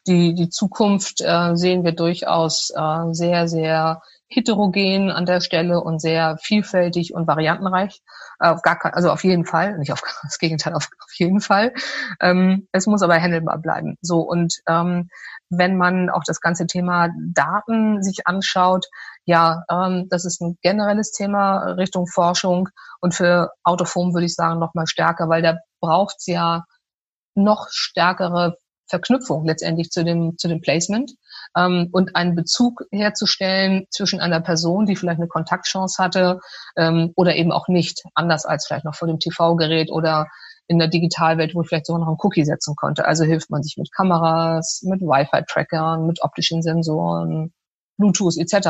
Die, 0.08 0.34
die 0.36 0.50
Zukunft 0.50 1.22
äh, 1.22 1.56
sehen 1.56 1.84
wir 1.84 1.94
durchaus 1.94 2.72
äh, 2.76 3.14
sehr, 3.14 3.48
sehr 3.48 4.02
heterogen 4.34 5.12
an 5.12 5.26
der 5.26 5.42
Stelle 5.42 5.82
und 5.82 6.00
sehr 6.00 6.38
vielfältig 6.42 7.14
und 7.14 7.28
variantenreich. 7.28 8.02
Auf 8.40 8.62
gar 8.62 8.78
kein, 8.78 8.94
also 8.94 9.12
auf 9.12 9.24
jeden 9.24 9.46
Fall, 9.46 9.78
nicht 9.78 9.92
auf 9.92 10.02
das 10.24 10.40
Gegenteil, 10.40 10.74
auf, 10.74 10.90
auf 11.00 11.14
jeden 11.16 11.42
Fall. 11.42 11.74
Ähm, 12.20 12.68
es 12.72 12.88
muss 12.88 13.04
aber 13.04 13.20
handelbar 13.22 13.60
bleiben. 13.60 13.98
So 14.02 14.20
und 14.20 14.56
ähm, 14.68 15.10
wenn 15.50 15.78
man 15.78 16.10
auch 16.10 16.24
das 16.26 16.42
ganze 16.42 16.66
Thema 16.66 17.10
Daten 17.34 18.02
sich 18.02 18.26
anschaut, 18.26 18.86
ja, 19.26 19.64
ähm, 19.70 20.08
das 20.10 20.26
ist 20.26 20.42
ein 20.42 20.58
generelles 20.62 21.12
Thema 21.12 21.74
Richtung 21.74 22.08
Forschung 22.08 22.70
und 23.02 23.14
für 23.14 23.52
Autoform 23.64 24.14
würde 24.14 24.26
ich 24.26 24.36
sagen 24.36 24.60
noch 24.60 24.74
mal 24.74 24.88
stärker, 24.88 25.30
weil 25.30 25.42
da 25.42 25.58
braucht 25.80 26.16
es 26.20 26.28
ja 26.28 26.64
noch 27.36 27.68
stärkere 27.70 28.58
Verknüpfung 28.88 29.46
letztendlich 29.46 29.90
zu 29.90 30.04
dem, 30.04 30.38
zu 30.38 30.48
dem 30.48 30.62
Placement 30.62 31.12
ähm, 31.58 31.90
und 31.92 32.16
einen 32.16 32.36
Bezug 32.36 32.84
herzustellen 32.92 33.86
zwischen 33.90 34.20
einer 34.20 34.42
Person, 34.42 34.86
die 34.86 34.96
vielleicht 34.96 35.20
eine 35.20 35.28
Kontaktchance 35.28 36.02
hatte 36.02 36.40
ähm, 36.78 37.14
oder 37.16 37.36
eben 37.36 37.52
auch 37.52 37.68
nicht, 37.68 38.04
anders 38.16 38.46
als 38.46 38.68
vielleicht 38.68 38.86
noch 38.86 38.96
vor 38.96 39.08
dem 39.08 39.20
TV-Gerät 39.20 39.92
oder 39.92 40.28
in 40.68 40.80
der 40.80 40.88
Digitalwelt, 40.88 41.56
wo 41.56 41.62
ich 41.62 41.68
vielleicht 41.68 41.86
sogar 41.86 42.00
noch 42.00 42.08
einen 42.08 42.18
Cookie 42.22 42.46
setzen 42.46 42.76
konnte. 42.76 43.06
Also 43.06 43.26
hilft 43.26 43.50
man 43.50 43.64
sich 43.64 43.78
mit 43.78 43.92
Kameras, 43.94 44.82
mit 44.84 45.02
Wi-Fi-Trackern, 45.02 46.08
mit 46.08 46.24
optischen 46.24 46.62
Sensoren, 46.62 47.54
Bluetooth 47.98 48.38
etc. 48.38 48.70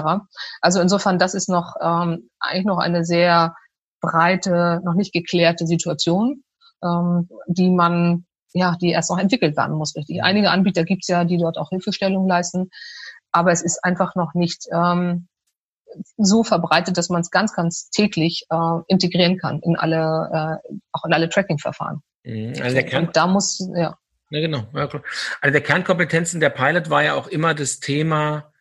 Also 0.62 0.82
insofern, 0.82 1.20
das 1.20 1.34
ist 1.34 1.50
noch 1.50 1.76
ähm, 1.82 2.30
eigentlich 2.40 2.66
noch 2.66 2.80
eine 2.80 3.06
sehr 3.06 3.56
breite, 4.02 4.82
noch 4.84 4.96
nicht 4.96 5.14
geklärte 5.14 5.66
Situation, 5.66 6.44
ähm, 6.84 7.30
die 7.48 7.70
man 7.70 8.26
ja, 8.54 8.78
die 8.80 8.92
erst 8.92 9.10
noch 9.10 9.18
entwickelt 9.18 9.58
werden 9.58 9.76
muss, 9.76 9.96
richtig. 9.96 10.18
Mhm. 10.18 10.24
Einige 10.24 10.52
Anbieter 10.52 10.84
gibt 10.84 11.04
es 11.04 11.08
ja, 11.08 11.24
die 11.24 11.38
dort 11.38 11.58
auch 11.58 11.70
Hilfestellung 11.70 12.28
leisten, 12.28 12.70
aber 13.32 13.52
es 13.52 13.62
ist 13.62 13.84
einfach 13.84 14.16
noch 14.16 14.34
nicht 14.34 14.68
ähm, 14.72 15.28
so 16.18 16.44
verbreitet, 16.44 16.98
dass 16.98 17.10
man 17.10 17.22
es 17.22 17.32
ganz, 17.32 17.54
ganz 17.54 17.90
täglich 17.90 18.46
äh, 18.50 18.80
integrieren 18.88 19.38
kann 19.38 19.60
in 19.60 19.76
alle, 19.76 20.62
äh, 20.64 20.76
auch 20.92 21.06
in 21.06 21.14
alle 21.14 21.30
Tracking-Verfahren. 21.30 22.02
Mhm. 22.24 22.54
Also 22.62 22.76
der 22.76 22.86
Kern 22.86 23.08
Und 23.08 23.16
da 23.16 23.28
muss, 23.28 23.68
ja. 23.76 23.98
Ja, 24.30 24.40
genau. 24.40 24.64
Ja, 24.74 24.90
also 25.42 25.52
der 25.52 25.62
Kernkompetenzen 25.62 26.40
der 26.40 26.50
Pilot 26.50 26.90
war 26.90 27.04
ja 27.04 27.14
auch 27.14 27.28
immer 27.28 27.54
das 27.54 27.80
Thema 27.80 28.53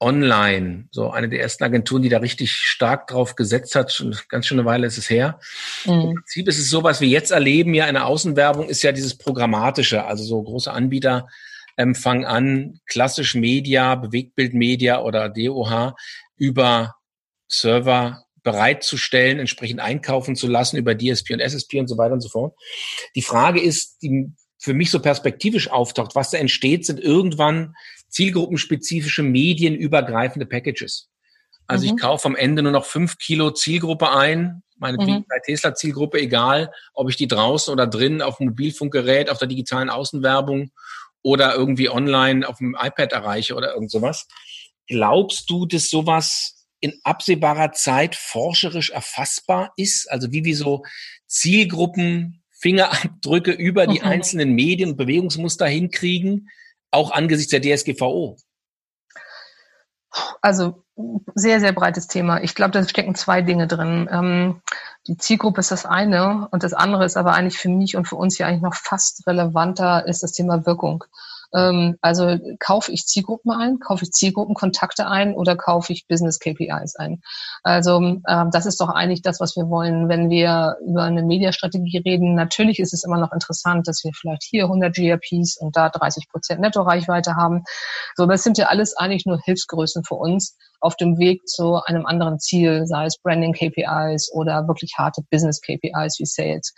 online, 0.00 0.88
so 0.90 1.10
eine 1.10 1.28
der 1.28 1.40
ersten 1.40 1.64
Agenturen, 1.64 2.02
die 2.02 2.08
da 2.08 2.18
richtig 2.18 2.52
stark 2.52 3.06
drauf 3.06 3.36
gesetzt 3.36 3.74
hat, 3.74 3.92
schon 3.92 4.16
ganz 4.28 4.46
schön 4.46 4.58
eine 4.58 4.66
Weile 4.66 4.86
ist 4.86 4.98
es 4.98 5.08
her. 5.08 5.38
Mhm. 5.84 5.92
Im 5.92 6.14
Prinzip 6.14 6.48
ist 6.48 6.58
es 6.58 6.68
so, 6.68 6.82
was 6.82 7.00
wir 7.00 7.08
jetzt 7.08 7.30
erleben, 7.30 7.74
ja, 7.74 7.86
in 7.86 7.94
der 7.94 8.06
Außenwerbung 8.06 8.68
ist 8.68 8.82
ja 8.82 8.92
dieses 8.92 9.16
Programmatische, 9.16 10.04
also 10.04 10.24
so 10.24 10.42
große 10.42 10.70
Anbieter 10.70 11.28
ähm, 11.76 11.94
fangen 11.94 12.24
an, 12.24 12.80
klassisch 12.86 13.34
Media, 13.34 13.94
Bewegtbildmedia 13.94 15.00
oder 15.00 15.28
DOH 15.28 15.94
über 16.36 16.94
Server 17.48 18.24
bereitzustellen, 18.42 19.38
entsprechend 19.38 19.80
einkaufen 19.80 20.36
zu 20.36 20.46
lassen 20.46 20.76
über 20.76 20.96
DSP 20.96 21.32
und 21.32 21.40
SSP 21.40 21.80
und 21.80 21.88
so 21.88 21.96
weiter 21.96 22.14
und 22.14 22.20
so 22.20 22.28
fort. 22.28 22.54
Die 23.14 23.22
Frage 23.22 23.60
ist, 23.60 24.02
die 24.02 24.32
für 24.58 24.74
mich 24.74 24.90
so 24.90 25.00
perspektivisch 25.00 25.70
auftaucht, 25.70 26.14
was 26.14 26.30
da 26.30 26.38
entsteht, 26.38 26.86
sind 26.86 27.00
irgendwann 27.00 27.74
zielgruppenspezifische 28.14 29.22
medienübergreifende 29.22 30.46
Packages. 30.46 31.08
Also 31.66 31.86
mhm. 31.86 31.94
ich 31.94 32.00
kaufe 32.00 32.28
am 32.28 32.36
Ende 32.36 32.62
nur 32.62 32.72
noch 32.72 32.84
fünf 32.84 33.18
Kilo 33.18 33.50
Zielgruppe 33.50 34.10
ein, 34.10 34.62
meine 34.76 34.98
mhm. 34.98 35.24
Tesla 35.44 35.74
Zielgruppe, 35.74 36.20
egal 36.20 36.70
ob 36.92 37.08
ich 37.08 37.16
die 37.16 37.28
draußen 37.28 37.72
oder 37.72 37.86
drin 37.86 38.22
auf 38.22 38.38
dem 38.38 38.48
Mobilfunkgerät, 38.48 39.30
auf 39.30 39.38
der 39.38 39.48
digitalen 39.48 39.90
Außenwerbung 39.90 40.70
oder 41.22 41.54
irgendwie 41.54 41.90
online 41.90 42.46
auf 42.46 42.58
dem 42.58 42.76
iPad 42.78 43.12
erreiche 43.12 43.54
oder 43.54 43.74
irgend 43.74 43.90
sowas. 43.90 44.26
Glaubst 44.86 45.48
du, 45.48 45.66
dass 45.66 45.88
sowas 45.88 46.66
in 46.80 47.00
absehbarer 47.02 47.72
Zeit 47.72 48.14
forscherisch 48.14 48.90
erfassbar 48.90 49.72
ist? 49.76 50.10
Also 50.10 50.32
wie 50.32 50.44
wir 50.44 50.56
so 50.56 50.84
Zielgruppen, 51.26 52.42
Fingerabdrücke 52.60 53.52
über 53.52 53.86
die 53.86 54.00
mhm. 54.00 54.06
einzelnen 54.06 54.52
Medien 54.52 54.90
und 54.90 54.96
Bewegungsmuster 54.96 55.66
hinkriegen? 55.66 56.50
Auch 56.94 57.10
angesichts 57.10 57.50
der 57.50 57.60
DSGVO? 57.60 58.36
Also 60.40 60.84
sehr, 61.34 61.60
sehr 61.60 61.72
breites 61.72 62.06
Thema. 62.06 62.42
Ich 62.42 62.54
glaube, 62.54 62.70
da 62.70 62.86
stecken 62.86 63.14
zwei 63.14 63.42
Dinge 63.42 63.66
drin. 63.66 64.08
Ähm, 64.10 64.62
die 65.08 65.16
Zielgruppe 65.16 65.60
ist 65.60 65.72
das 65.72 65.86
eine 65.86 66.48
und 66.52 66.62
das 66.62 66.72
andere 66.72 67.04
ist 67.04 67.16
aber 67.16 67.34
eigentlich 67.34 67.58
für 67.58 67.68
mich 67.68 67.96
und 67.96 68.06
für 68.06 68.16
uns 68.16 68.38
ja 68.38 68.46
eigentlich 68.46 68.62
noch 68.62 68.74
fast 68.74 69.26
relevanter, 69.26 70.06
ist 70.06 70.22
das 70.22 70.32
Thema 70.32 70.66
Wirkung. 70.66 71.04
Ähm, 71.54 71.96
also 72.00 72.38
kaufe 72.58 72.92
ich 72.92 73.06
Zielgruppen 73.06 73.52
ein, 73.52 73.78
kaufe 73.78 74.04
ich 74.04 74.10
Zielgruppenkontakte 74.10 75.06
ein 75.06 75.34
oder 75.34 75.56
kaufe 75.56 75.92
ich 75.92 76.06
Business 76.08 76.38
KPIs 76.38 76.96
ein? 76.96 77.20
Also 77.62 77.98
ähm, 77.98 78.50
das 78.52 78.66
ist 78.66 78.80
doch 78.80 78.88
eigentlich 78.88 79.22
das, 79.22 79.40
was 79.40 79.56
wir 79.56 79.68
wollen, 79.68 80.08
wenn 80.08 80.30
wir 80.30 80.76
über 80.86 81.04
eine 81.04 81.22
Mediastrategie 81.22 81.98
reden. 81.98 82.34
Natürlich 82.34 82.80
ist 82.80 82.92
es 82.92 83.04
immer 83.04 83.18
noch 83.18 83.32
interessant, 83.32 83.86
dass 83.88 84.02
wir 84.04 84.12
vielleicht 84.14 84.42
hier 84.42 84.64
100 84.64 84.94
GRPs 84.94 85.56
und 85.58 85.76
da 85.76 85.88
30 85.88 86.28
Prozent 86.28 86.60
Netto-Reichweite 86.60 87.36
haben. 87.36 87.64
So, 88.16 88.28
es 88.28 88.42
sind 88.42 88.58
ja 88.58 88.66
alles 88.66 88.96
eigentlich 88.96 89.26
nur 89.26 89.38
Hilfsgrößen 89.44 90.04
für 90.04 90.14
uns 90.14 90.56
auf 90.80 90.96
dem 90.96 91.18
Weg 91.18 91.48
zu 91.48 91.80
einem 91.86 92.04
anderen 92.04 92.38
Ziel, 92.38 92.86
sei 92.86 93.06
es 93.06 93.18
Branding 93.18 93.54
KPIs 93.54 94.30
oder 94.32 94.68
wirklich 94.68 94.94
harte 94.98 95.22
Business 95.30 95.60
KPIs 95.60 96.18
wie 96.18 96.26
Sales. 96.26 96.74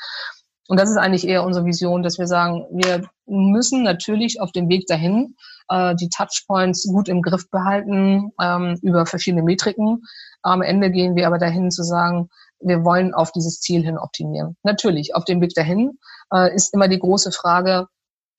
Und 0.68 0.81
das 0.81 0.90
ist 0.90 0.96
eigentlich 0.96 1.26
eher 1.26 1.44
unsere 1.44 1.64
Vision, 1.64 2.02
dass 2.02 2.18
wir 2.18 2.26
sagen, 2.26 2.66
wir 2.70 3.09
müssen 3.26 3.83
natürlich 3.83 4.40
auf 4.40 4.52
dem 4.52 4.68
Weg 4.68 4.87
dahin 4.87 5.37
äh, 5.68 5.94
die 5.94 6.09
Touchpoints 6.09 6.87
gut 6.88 7.09
im 7.09 7.22
Griff 7.22 7.48
behalten 7.50 8.33
ähm, 8.40 8.79
über 8.83 9.07
verschiedene 9.07 9.42
Metriken. 9.42 10.02
Am 10.42 10.62
Ende 10.62 10.90
gehen 10.90 11.16
wir 11.16 11.26
aber 11.26 11.38
dahin 11.38 11.70
zu 11.70 11.83
sagen, 11.83 12.29
wir 12.61 12.85
wollen 12.85 13.14
auf 13.14 13.33
dieses 13.33 13.61
Ziel 13.61 13.85
hin 13.85 13.98
optimieren. 13.98 14.57
Natürlich, 14.62 15.14
auf 15.14 15.24
dem 15.24 15.40
Weg 15.40 15.55
dahin 15.55 15.98
äh, 16.33 16.55
ist 16.55 16.72
immer 16.74 16.88
die 16.88 16.98
große 16.98 17.33
Frage, 17.33 17.87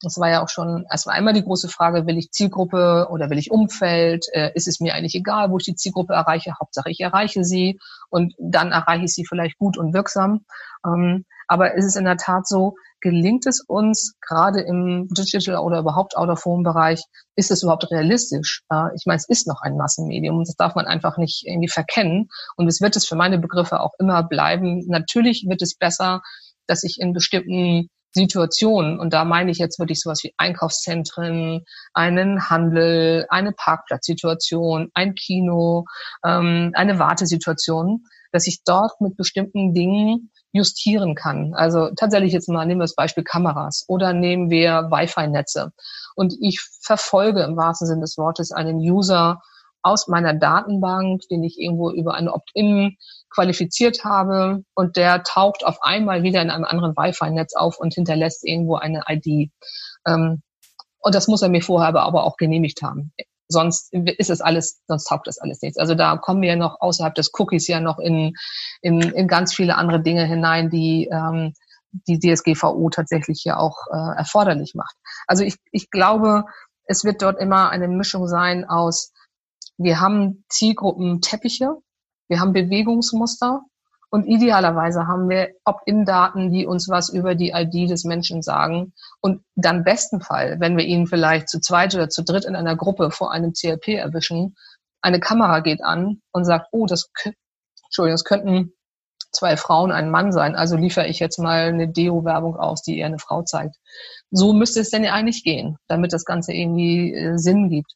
das 0.02 0.20
war 0.20 0.30
ja 0.30 0.44
auch 0.44 0.50
schon, 0.50 0.86
es 0.92 1.08
war 1.08 1.14
einmal 1.14 1.34
die 1.34 1.44
große 1.44 1.70
Frage, 1.70 2.06
will 2.06 2.18
ich 2.18 2.32
Zielgruppe 2.32 3.08
oder 3.10 3.30
will 3.32 3.40
ich 3.40 3.50
Umfeld? 3.50 4.26
Äh, 4.32 4.52
ist 4.54 4.68
es 4.68 4.80
mir 4.80 4.94
eigentlich 4.94 5.16
egal, 5.16 5.50
wo 5.50 5.58
ich 5.58 5.64
die 5.64 5.76
Zielgruppe 5.76 6.14
erreiche? 6.14 6.54
Hauptsache, 6.60 6.90
ich 6.92 7.00
erreiche 7.00 7.44
sie 7.44 7.80
und 8.10 8.36
dann 8.38 8.72
erreiche 8.72 9.06
ich 9.06 9.14
sie 9.14 9.26
vielleicht 9.26 9.58
gut 9.58 9.78
und 9.78 9.94
wirksam. 9.94 10.46
Ähm, 10.88 11.26
aber 11.48 11.78
es 11.78 11.86
ist 11.86 11.96
in 11.96 12.06
der 12.06 12.18
Tat 12.18 12.48
so, 12.48 12.76
gelingt 13.02 13.46
es 13.46 13.64
uns 13.66 14.16
gerade 14.22 14.62
im 14.62 15.08
Digital 15.10 15.58
oder 15.58 15.80
überhaupt 15.80 16.18
Out-of-Home-Bereich, 16.18 17.04
ist 17.36 17.52
es 17.52 17.64
überhaupt 17.64 17.90
realistisch? 17.92 18.64
Ich 18.96 19.06
meine, 19.06 19.18
es 19.18 19.30
ist 19.30 19.48
noch 19.48 19.62
ein 19.62 19.78
Massenmedium 19.78 20.44
das 20.44 20.56
darf 20.56 20.76
man 20.76 20.86
einfach 20.86 21.18
nicht 21.18 21.46
irgendwie 21.46 21.70
verkennen. 21.70 22.30
Und 22.56 22.68
es 22.68 22.82
wird 22.82 22.96
es 22.96 23.08
für 23.08 23.16
meine 23.16 23.40
Begriffe 23.40 23.80
auch 23.80 23.94
immer 24.00 24.24
bleiben. 24.24 24.84
Natürlich 24.88 25.46
wird 25.48 25.62
es 25.62 25.78
besser, 25.78 26.22
dass 26.68 26.84
ich 26.84 26.98
in 27.00 27.14
bestimmten 27.14 27.90
Situationen, 28.14 29.00
und 29.00 29.14
da 29.14 29.26
meine 29.26 29.52
ich 29.52 29.58
jetzt 29.58 29.80
wirklich 29.80 30.02
sowas 30.02 30.24
wie 30.24 30.34
Einkaufszentren, 30.38 31.64
einen 31.94 32.50
Handel, 32.50 33.28
eine 33.30 33.52
Parkplatzsituation, 33.52 34.90
ein 34.94 35.14
Kino, 35.14 35.86
ähm, 36.26 36.72
eine 36.74 37.00
Wartesituation, 37.00 38.04
dass 38.32 38.48
ich 38.48 38.64
dort 38.66 39.00
mit 39.02 39.16
bestimmten 39.18 39.74
Dingen 39.74 40.32
justieren 40.52 41.16
kann. 41.16 41.54
Also 41.54 41.90
tatsächlich 41.96 42.34
jetzt 42.34 42.50
mal 42.50 42.66
nehmen 42.66 42.80
wir 42.80 42.86
das 42.86 42.96
Beispiel 42.96 43.24
Kameras 43.24 43.86
oder 43.88 44.14
nehmen 44.14 44.50
wir 44.50 44.90
Wi-Fi-Netze. 44.90 45.72
Und 46.16 46.36
ich 46.40 46.62
verfolge 46.82 47.44
im 47.44 47.58
wahrsten 47.58 47.88
Sinne 47.88 48.02
des 48.02 48.18
Wortes 48.18 48.52
einen 48.52 48.78
User 48.78 49.42
aus 49.84 50.08
meiner 50.08 50.34
Datenbank, 50.34 51.22
den 51.30 51.44
ich 51.44 51.60
irgendwo 51.60 51.92
über 51.92 52.16
eine 52.16 52.34
Opt-in 52.34 52.98
qualifiziert 53.30 54.04
habe 54.04 54.64
und 54.74 54.98
der 54.98 55.24
taucht 55.24 55.66
auf 55.66 55.78
einmal 55.82 56.24
wieder 56.24 56.42
in 56.42 56.50
einem 56.50 56.66
anderen 56.66 56.96
Wi-Fi-Netz 56.96 57.56
auf 57.56 57.80
und 57.80 57.94
hinterlässt 57.94 58.46
irgendwo 58.46 58.76
eine 58.76 59.04
ID. 59.08 59.52
Ähm, 60.06 60.42
und 61.00 61.16
das 61.16 61.28
muss 61.28 61.42
er 61.42 61.50
mir 61.50 61.62
vorher 61.62 61.96
aber 61.96 62.24
auch 62.24 62.38
genehmigt 62.38 62.82
haben 62.82 63.14
sonst 63.50 63.94
ist 63.94 64.30
es 64.30 64.42
alles, 64.42 64.82
sonst 64.88 65.06
taugt 65.06 65.28
das 65.28 65.38
alles 65.40 65.62
nichts. 65.62 65.78
Also 65.78 65.96
da 65.96 66.18
kommen 66.18 66.42
wir 66.42 66.56
noch 66.56 66.82
außerhalb 66.82 67.16
des 67.16 67.32
Cookies 67.38 67.68
ja 67.68 67.80
noch 67.80 68.00
in, 68.00 68.34
in, 68.82 69.02
in 69.02 69.28
ganz 69.28 69.54
viele 69.54 69.76
andere 69.76 70.02
Dinge 70.02 70.26
hinein, 70.26 70.70
die 70.70 71.10
ähm, 71.12 71.54
die 72.08 72.20
DSGVO 72.20 72.90
tatsächlich 72.90 73.44
ja 73.44 73.58
auch 73.58 73.78
äh, 73.92 74.18
erforderlich 74.18 74.74
macht. 74.76 74.96
Also 75.26 75.44
ich, 75.44 75.56
ich 75.72 75.90
glaube, 75.90 76.46
es 76.86 77.04
wird 77.04 77.22
dort 77.22 77.40
immer 77.40 77.70
eine 77.70 77.88
Mischung 77.88 78.28
sein 78.28 78.66
aus, 78.66 79.14
wir 79.78 80.00
haben 80.00 80.44
Zielgruppen 80.50 81.22
Teppiche, 81.22 81.78
wir 82.28 82.40
haben 82.40 82.54
Bewegungsmuster 82.54 83.62
und 84.10 84.26
idealerweise 84.26 85.08
haben 85.08 85.30
wir 85.30 85.50
Opt-in-Daten, 85.66 86.52
die 86.52 86.66
uns 86.66 86.88
was 86.88 87.10
über 87.10 87.36
die 87.36 87.52
ID 87.52 87.90
des 87.90 88.06
Menschen 88.06 88.42
sagen. 88.42 88.94
Und 89.20 89.44
dann 89.56 89.84
besten 89.84 90.22
Fall, 90.22 90.60
wenn 90.60 90.78
wir 90.78 90.86
ihn 90.86 91.08
vielleicht 91.08 91.50
zu 91.50 91.60
zweit 91.60 91.94
oder 91.94 92.08
zu 92.08 92.24
dritt 92.24 92.46
in 92.46 92.56
einer 92.56 92.78
Gruppe 92.78 93.12
vor 93.12 93.32
einem 93.32 93.54
CLP 93.54 93.96
erwischen, 93.96 94.56
eine 95.02 95.20
Kamera 95.20 95.60
geht 95.60 95.84
an 95.84 96.22
und 96.32 96.46
sagt, 96.46 96.68
oh, 96.72 96.86
das, 96.86 97.10
Entschuldigung, 97.86 98.14
das 98.14 98.24
könnten 98.24 98.74
zwei 99.32 99.58
Frauen, 99.58 99.92
ein 99.92 100.10
Mann 100.10 100.32
sein. 100.32 100.56
Also 100.56 100.78
liefere 100.78 101.08
ich 101.08 101.20
jetzt 101.20 101.38
mal 101.38 101.68
eine 101.68 101.90
Deo-Werbung 101.90 102.56
aus, 102.56 102.82
die 102.82 102.98
eher 102.98 103.08
eine 103.08 103.20
Frau 103.20 103.44
zeigt. 103.44 103.76
So 104.32 104.54
müsste 104.54 104.80
es 104.80 104.90
denn 104.90 105.04
ja 105.04 105.14
eigentlich 105.14 105.44
gehen, 105.44 105.78
damit 105.88 106.14
das 106.14 106.24
Ganze 106.24 106.54
irgendwie 106.54 107.14
äh, 107.14 107.38
Sinn 107.38 107.70
gibt. 107.70 107.92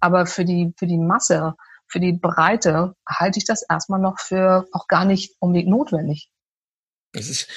Aber 0.00 0.26
für 0.26 0.44
die, 0.44 0.74
für 0.76 0.86
die 0.86 0.98
Masse 0.98 1.54
für 1.88 2.00
die 2.00 2.12
Breite 2.12 2.94
halte 3.06 3.38
ich 3.38 3.44
das 3.44 3.64
erstmal 3.68 4.00
noch 4.00 4.18
für 4.18 4.66
auch 4.72 4.86
gar 4.88 5.04
nicht 5.04 5.34
unbedingt 5.40 5.68
notwendig. 5.68 6.28
Es 7.12 7.28
ist, 7.28 7.48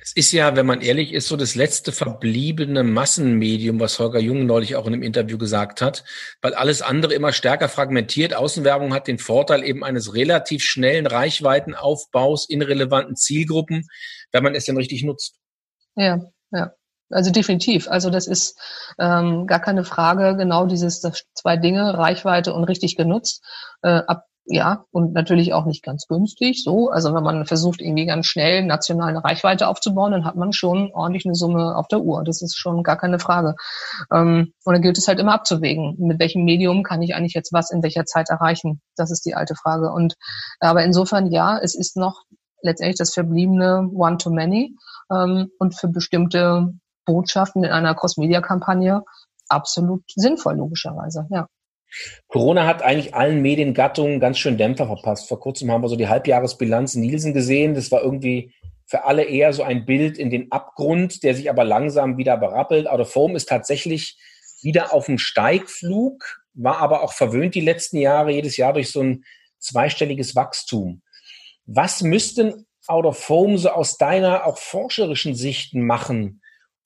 es 0.00 0.12
ist 0.14 0.32
ja, 0.32 0.56
wenn 0.56 0.66
man 0.66 0.80
ehrlich 0.80 1.12
ist, 1.12 1.28
so 1.28 1.36
das 1.36 1.54
letzte 1.54 1.92
verbliebene 1.92 2.82
Massenmedium, 2.82 3.78
was 3.80 3.98
Holger 3.98 4.20
Jung 4.20 4.46
neulich 4.46 4.76
auch 4.76 4.86
in 4.86 4.94
einem 4.94 5.02
Interview 5.02 5.38
gesagt 5.38 5.82
hat, 5.82 6.04
weil 6.40 6.54
alles 6.54 6.82
andere 6.82 7.14
immer 7.14 7.32
stärker 7.32 7.68
fragmentiert. 7.68 8.34
Außenwerbung 8.34 8.94
hat 8.94 9.06
den 9.06 9.18
Vorteil 9.18 9.64
eben 9.64 9.84
eines 9.84 10.14
relativ 10.14 10.62
schnellen 10.62 11.06
Reichweitenaufbaus 11.06 12.48
in 12.48 12.62
relevanten 12.62 13.16
Zielgruppen, 13.16 13.86
wenn 14.32 14.42
man 14.42 14.54
es 14.54 14.64
denn 14.64 14.76
richtig 14.76 15.02
nutzt. 15.04 15.38
Ja, 15.94 16.20
ja. 16.52 16.72
Also 17.10 17.30
definitiv. 17.30 17.88
Also 17.88 18.10
das 18.10 18.26
ist 18.26 18.58
ähm, 18.98 19.46
gar 19.46 19.60
keine 19.60 19.84
Frage. 19.84 20.36
Genau 20.36 20.66
dieses 20.66 21.00
das 21.00 21.24
zwei 21.34 21.56
Dinge, 21.56 21.96
Reichweite 21.96 22.52
und 22.52 22.64
richtig 22.64 22.96
genutzt. 22.96 23.42
Äh, 23.82 24.02
ab, 24.06 24.24
ja, 24.50 24.84
und 24.92 25.12
natürlich 25.12 25.52
auch 25.52 25.66
nicht 25.66 25.82
ganz 25.82 26.06
günstig. 26.06 26.62
So, 26.64 26.88
also 26.88 27.14
wenn 27.14 27.22
man 27.22 27.44
versucht, 27.44 27.82
irgendwie 27.82 28.06
ganz 28.06 28.26
schnell 28.26 28.64
national 28.64 29.10
eine 29.10 29.22
Reichweite 29.22 29.68
aufzubauen, 29.68 30.12
dann 30.12 30.24
hat 30.24 30.36
man 30.36 30.52
schon 30.52 30.90
ordentlich 30.92 31.26
eine 31.26 31.34
Summe 31.34 31.76
auf 31.76 31.86
der 31.88 32.00
Uhr. 32.00 32.24
Das 32.24 32.40
ist 32.40 32.56
schon 32.56 32.82
gar 32.82 32.96
keine 32.96 33.18
Frage. 33.18 33.56
Ähm, 34.12 34.52
und 34.64 34.72
dann 34.72 34.82
gilt 34.82 34.96
es 34.96 35.06
halt 35.06 35.18
immer 35.20 35.34
abzuwägen, 35.34 35.96
mit 35.98 36.18
welchem 36.18 36.44
Medium 36.44 36.82
kann 36.82 37.02
ich 37.02 37.14
eigentlich 37.14 37.34
jetzt 37.34 37.52
was 37.52 37.70
in 37.70 37.82
welcher 37.82 38.06
Zeit 38.06 38.30
erreichen. 38.30 38.80
Das 38.96 39.10
ist 39.10 39.26
die 39.26 39.34
alte 39.34 39.54
Frage. 39.54 39.92
Und 39.92 40.14
aber 40.60 40.82
insofern 40.82 41.30
ja, 41.30 41.58
es 41.58 41.74
ist 41.74 41.96
noch 41.96 42.22
letztendlich 42.62 42.98
das 42.98 43.12
verbliebene 43.12 43.88
One-to-Many 43.94 44.74
ähm, 45.12 45.50
und 45.58 45.78
für 45.78 45.88
bestimmte 45.88 46.72
Botschaften 47.08 47.64
in 47.64 47.70
einer 47.70 47.94
Cross-Media-Kampagne 47.94 49.02
absolut 49.48 50.04
sinnvoll, 50.14 50.56
logischerweise, 50.56 51.26
ja. 51.30 51.48
Corona 52.26 52.66
hat 52.66 52.82
eigentlich 52.82 53.14
allen 53.14 53.40
Mediengattungen 53.40 54.20
ganz 54.20 54.38
schön 54.38 54.58
Dämpfer 54.58 54.86
verpasst. 54.86 55.26
Vor 55.26 55.40
kurzem 55.40 55.70
haben 55.70 55.82
wir 55.82 55.88
so 55.88 55.96
die 55.96 56.08
Halbjahresbilanz 56.08 56.96
Nielsen 56.96 57.32
gesehen. 57.32 57.72
Das 57.72 57.90
war 57.90 58.02
irgendwie 58.02 58.52
für 58.84 59.04
alle 59.04 59.24
eher 59.24 59.54
so 59.54 59.62
ein 59.62 59.86
Bild 59.86 60.18
in 60.18 60.28
den 60.28 60.52
Abgrund, 60.52 61.22
der 61.22 61.34
sich 61.34 61.48
aber 61.48 61.64
langsam 61.64 62.18
wieder 62.18 62.36
berappelt. 62.36 62.88
Out 62.88 63.00
of 63.00 63.14
Home 63.14 63.34
ist 63.36 63.48
tatsächlich 63.48 64.18
wieder 64.60 64.92
auf 64.92 65.06
dem 65.06 65.16
Steigflug. 65.16 66.42
war 66.52 66.78
aber 66.78 67.02
auch 67.02 67.14
verwöhnt 67.14 67.54
die 67.54 67.62
letzten 67.62 67.96
Jahre, 67.96 68.32
jedes 68.32 68.58
Jahr 68.58 68.74
durch 68.74 68.90
so 68.92 69.00
ein 69.00 69.24
zweistelliges 69.58 70.36
Wachstum. 70.36 71.00
Was 71.64 72.02
müssten 72.02 72.66
Out 72.86 73.04
of 73.04 73.28
Home 73.28 73.58
so 73.58 73.70
aus 73.70 73.98
deiner 73.98 74.46
auch 74.46 74.56
forscherischen 74.56 75.34
Sichten 75.34 75.84
machen, 75.84 76.40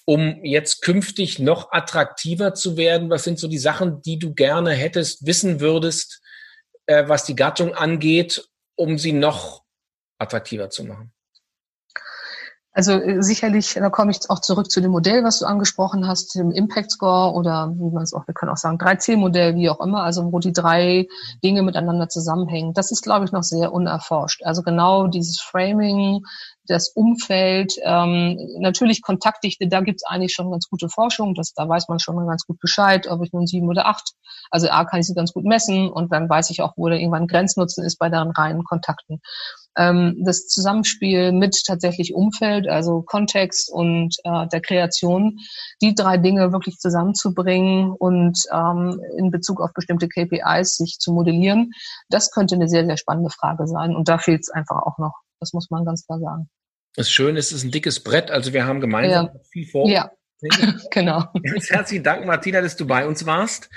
um 0.05 0.45
jetzt 0.45 0.83
künftig 0.83 1.39
noch 1.39 1.73
attraktiver 1.73 2.55
zu 2.55 2.77
werden? 2.77 3.11
Was 3.11 3.25
sind 3.25 3.39
so 3.39 3.49
die 3.49 3.59
Sachen, 3.59 4.03
die 4.03 4.19
du 4.19 4.35
gerne 4.35 4.73
hättest, 4.73 5.27
wissen 5.27 5.61
würdest, 5.61 6.21
äh, 6.87 7.09
was 7.09 7.25
die 7.25 7.37
Gattung 7.37 7.75
angeht, 7.75 8.49
um 8.75 8.99
sie 8.99 9.13
noch 9.13 9.63
attraktiver 10.19 10.71
zu 10.71 10.85
machen? 10.85 11.13
Also 12.75 12.93
äh, 12.93 13.23
sicherlich, 13.23 13.75
da 13.75 13.91
komme 13.91 14.13
ich 14.13 14.31
auch 14.31 14.41
zurück 14.41 14.71
zu 14.71 14.81
dem 14.81 14.93
Modell, 14.93 15.25
was 15.25 15.41
du 15.41 15.45
angesprochen 15.45 16.07
hast, 16.09 16.35
dem 16.35 16.51
Impact 16.51 16.91
Score 16.91 17.35
oder 17.35 17.71
wie 17.77 17.91
man 17.91 18.03
es 18.03 18.15
auch, 18.15 18.27
wir 18.27 18.33
können 18.33 18.51
auch 18.51 18.57
sagen 18.57 18.79
3C-Modell, 18.79 19.55
wie 19.57 19.69
auch 19.69 19.81
immer, 19.81 20.03
also 20.03 20.33
wo 20.33 20.39
die 20.39 20.55
drei 20.55 21.07
Dinge 21.45 21.63
miteinander 21.63 22.09
zusammenhängen. 22.09 22.73
Das 22.73 22.91
ist, 22.91 23.03
glaube 23.03 23.27
ich, 23.27 23.33
noch 23.33 23.43
sehr 23.43 23.73
unerforscht. 23.73 24.43
Also 24.45 24.63
genau 24.63 25.07
dieses 25.07 25.39
Framing, 25.41 26.25
das 26.67 26.91
Umfeld, 26.95 27.75
ähm, 27.83 28.39
natürlich 28.61 29.03
Kontaktdichte, 29.03 29.67
da 29.69 29.81
gibt 29.81 29.97
es 29.97 30.09
eigentlich 30.09 30.33
schon 30.33 30.51
ganz 30.51 30.69
gute 30.69 30.89
Forschung, 30.89 31.35
das, 31.35 31.53
da 31.55 31.69
weiß 31.69 31.89
man 31.89 31.99
schon 31.99 32.15
mal 32.15 32.27
ganz 32.27 32.45
gut 32.47 32.61
Bescheid, 32.61 33.09
ob 33.09 33.23
ich 33.25 33.33
nun 33.33 33.47
sieben 33.47 33.69
oder 33.69 33.87
acht, 33.87 34.13
also 34.51 34.69
A 34.69 34.85
kann 34.85 35.01
ich 35.01 35.07
sie 35.07 35.15
ganz 35.15 35.33
gut 35.33 35.45
messen 35.45 35.91
und 35.91 36.13
dann 36.13 36.29
weiß 36.29 36.51
ich 36.51 36.63
auch, 36.63 36.75
wo 36.77 36.89
da 36.89 36.95
irgendwann 36.95 37.27
Grenznutzen 37.27 37.85
ist 37.85 37.99
bei 37.99 38.09
deren 38.09 38.31
reinen 38.31 38.65
Kontakten. 38.65 39.21
Ähm, 39.77 40.23
das 40.25 40.47
Zusammenspiel 40.47 41.33
mit 41.33 41.57
tatsächlich 41.67 42.15
Umfeld, 42.15 42.69
also 42.69 43.03
Kontext 43.03 43.73
und 43.73 44.15
äh, 44.25 44.47
der 44.49 44.61
Kreation, 44.61 45.39
die 45.81 45.95
drei 45.95 46.19
Dinge 46.19 46.53
wirklich 46.53 46.77
zusammenzubringen 46.79 47.91
und 47.91 48.39
ähm, 48.53 49.01
in 49.17 49.31
Bezug 49.31 49.61
auf 49.61 49.73
bestimmte 49.73 50.09
KPIs 50.09 50.77
sich 50.77 50.99
zu 50.99 51.13
modellieren, 51.13 51.73
das 52.09 52.31
könnte 52.31 52.55
eine 52.55 52.69
sehr, 52.69 52.85
sehr 52.85 52.97
spannende 52.97 53.31
Frage 53.31 53.67
sein 53.67 53.97
und 53.97 54.09
da 54.09 54.19
fehlt 54.19 54.43
es 54.43 54.51
einfach 54.51 54.77
auch 54.83 54.99
noch. 54.99 55.15
Das 55.43 55.53
muss 55.53 55.71
man 55.71 55.85
ganz 55.85 56.07
klar 56.07 56.21
sagen. 56.21 56.49
Das 56.95 57.11
Schöne 57.11 57.41
ist, 57.41 57.47
es 57.47 57.59
ist 57.59 57.65
ein 57.65 57.73
dickes 57.73 58.01
Brett, 58.01 58.31
also 58.31 58.53
wir 58.53 58.65
haben 58.65 58.81
gemeinsam 58.81 59.27
ja. 59.27 59.41
viel 59.51 59.67
vor. 59.67 59.89
Ja, 59.89 60.13
genau. 60.93 61.25
Ganz 61.43 61.69
herzlichen 61.69 62.05
Dank, 62.05 62.25
Martina, 62.27 62.61
dass 62.61 62.77
du 62.77 62.87
bei 62.87 63.07
uns 63.07 63.27
warst. 63.27 63.69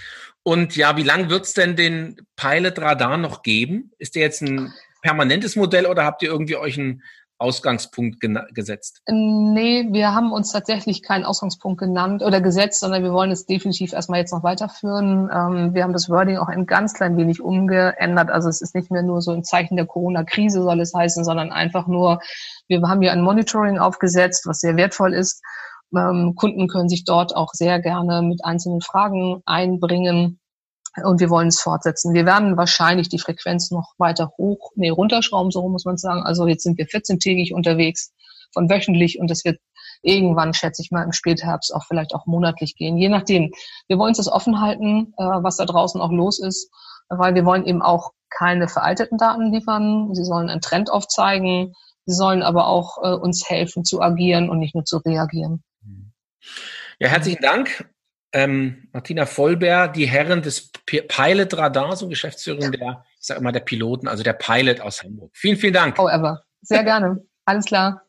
Und 0.44 0.76
ja, 0.76 0.96
wie 0.96 1.04
lange 1.04 1.32
wird 1.32 1.46
es 1.46 1.54
denn 1.54 1.76
den 1.76 2.22
Pilot 2.36 2.78
Radar 2.78 3.18
noch 3.18 3.42
geben? 3.42 3.92
Ist 3.98 4.14
der 4.14 4.22
jetzt 4.22 4.44
ein 4.44 4.72
permanentes 5.02 5.56
Modell 5.56 5.88
oder 5.88 6.04
habt 6.04 6.22
ihr 6.22 6.30
irgendwie 6.30 6.56
euch 6.56 6.78
einen 6.78 7.02
Ausgangspunkt 7.38 8.22
gesetzt? 8.54 9.02
Nee, 9.10 9.88
wir 9.92 10.14
haben 10.14 10.32
uns 10.32 10.52
tatsächlich 10.52 11.04
keinen 11.04 11.26
Ausgangspunkt 11.26 11.80
genannt 11.80 12.24
oder 12.24 12.40
gesetzt, 12.40 12.80
sondern 12.80 13.04
wir 13.04 13.12
wollen 13.12 13.32
es 13.32 13.46
definitiv 13.46 13.94
erstmal 13.94 14.20
jetzt 14.20 14.32
noch 14.32 14.44
weiterführen. 14.44 15.30
Ähm, 15.34 15.74
wir 15.74 15.84
haben 15.84 15.94
das 15.94 16.10
Wording 16.10 16.38
auch 16.38 16.48
ein 16.48 16.66
ganz 16.66 16.94
klein 16.94 17.18
wenig 17.18 17.42
umgeändert. 17.42 18.30
Also 18.30 18.48
es 18.48 18.62
ist 18.62 18.74
nicht 18.74 18.90
mehr 18.90 19.04
nur 19.04 19.22
so 19.22 19.34
im 19.34 19.44
Zeichen 19.44 19.76
der 19.76 19.86
Corona-Krise 19.86 20.64
soll 20.64 20.80
es 20.80 20.94
heißen, 20.94 21.26
sondern 21.26 21.52
einfach 21.52 21.88
nur, 21.88 22.22
wir 22.68 22.82
haben 22.84 23.02
hier 23.02 23.12
ein 23.12 23.22
Monitoring 23.22 23.80
aufgesetzt, 23.80 24.46
was 24.46 24.60
sehr 24.60 24.78
wertvoll 24.78 25.14
ist. 25.14 25.42
Ähm, 25.96 26.34
Kunden 26.36 26.68
können 26.68 26.90
sich 26.90 27.04
dort 27.04 27.36
auch 27.36 27.52
sehr 27.54 27.80
gerne 27.82 28.22
mit 28.22 28.46
einzelnen 28.46 28.82
Fragen 28.82 29.42
einbringen 29.46 30.40
und 31.04 31.20
wir 31.20 31.30
wollen 31.30 31.50
es 31.50 31.60
fortsetzen. 31.60 32.14
Wir 32.14 32.26
werden 32.26 32.58
wahrscheinlich 32.58 33.10
die 33.10 33.20
Frequenz 33.20 33.72
noch 33.72 33.94
weiter 33.98 34.32
hoch, 34.38 34.72
nee, 34.76 34.90
runterschrauben, 34.90 35.52
so 35.52 35.68
muss 35.68 35.86
man 35.86 35.98
sagen. 35.98 36.24
Also 36.24 36.48
jetzt 36.48 36.64
sind 36.64 36.78
wir 36.78 36.88
14-tägig 36.88 37.54
unterwegs 37.54 38.14
von 38.54 38.70
wöchentlich 38.70 39.20
und 39.20 39.30
das 39.30 39.44
wird 39.44 39.60
irgendwann, 40.02 40.54
schätze 40.54 40.82
ich 40.82 40.92
mal, 40.92 41.04
im 41.04 41.12
Spätherbst 41.12 41.74
auch 41.74 41.84
vielleicht 41.86 42.14
auch 42.14 42.26
monatlich 42.26 42.76
gehen. 42.76 42.98
Je 42.98 43.10
nachdem. 43.10 43.52
Wir 43.88 43.98
wollen 43.98 44.12
es 44.12 44.18
das 44.18 44.32
offen 44.32 44.62
halten, 44.62 45.14
äh, 45.18 45.24
was 45.24 45.58
da 45.58 45.66
draußen 45.66 46.00
auch 46.00 46.12
los 46.12 46.40
ist, 46.40 46.70
weil 47.10 47.36
wir 47.36 47.46
wollen 47.46 47.66
eben 47.66 47.82
auch 47.82 48.12
keine 48.30 48.68
veralteten 48.68 49.18
Daten 49.18 49.52
liefern. 49.52 50.14
Sie 50.14 50.24
sollen 50.24 50.50
einen 50.50 50.62
Trend 50.62 50.90
aufzeigen. 50.90 51.74
Sie 52.06 52.14
sollen 52.14 52.44
aber 52.44 52.68
auch 52.68 52.98
äh, 53.04 53.16
uns 53.16 53.50
helfen 53.50 53.84
zu 53.84 54.02
agieren 54.02 54.50
und 54.50 54.60
nicht 54.60 54.76
nur 54.76 54.86
zu 54.86 54.98
reagieren. 54.98 55.64
Ja, 57.00 57.10
herzlichen 57.10 57.42
Dank 57.42 57.90
ähm, 58.36 58.90
Martina 58.92 59.26
Vollbär, 59.26 59.88
die 59.88 60.06
Herren 60.06 60.42
des 60.42 60.70
Pilot 60.86 61.58
Radar, 61.58 61.96
so 61.96 62.10
Geschäftsführerin 62.10 62.74
der, 62.74 63.06
ich 63.20 63.28
sage 63.28 63.40
immer 63.40 63.54
der 63.54 63.62
Piloten, 63.62 64.10
also 64.10 64.24
der 64.24 64.34
Pilot 64.34 64.82
aus 64.82 65.02
Hamburg. 65.02 65.32
Vielen, 65.34 65.56
vielen 65.56 65.74
Dank. 65.74 65.98
Oh, 65.98 66.10
ever. 66.10 66.44
Sehr 66.62 66.84
gerne. 66.84 67.26
Alles 67.46 67.66
klar. 67.66 68.02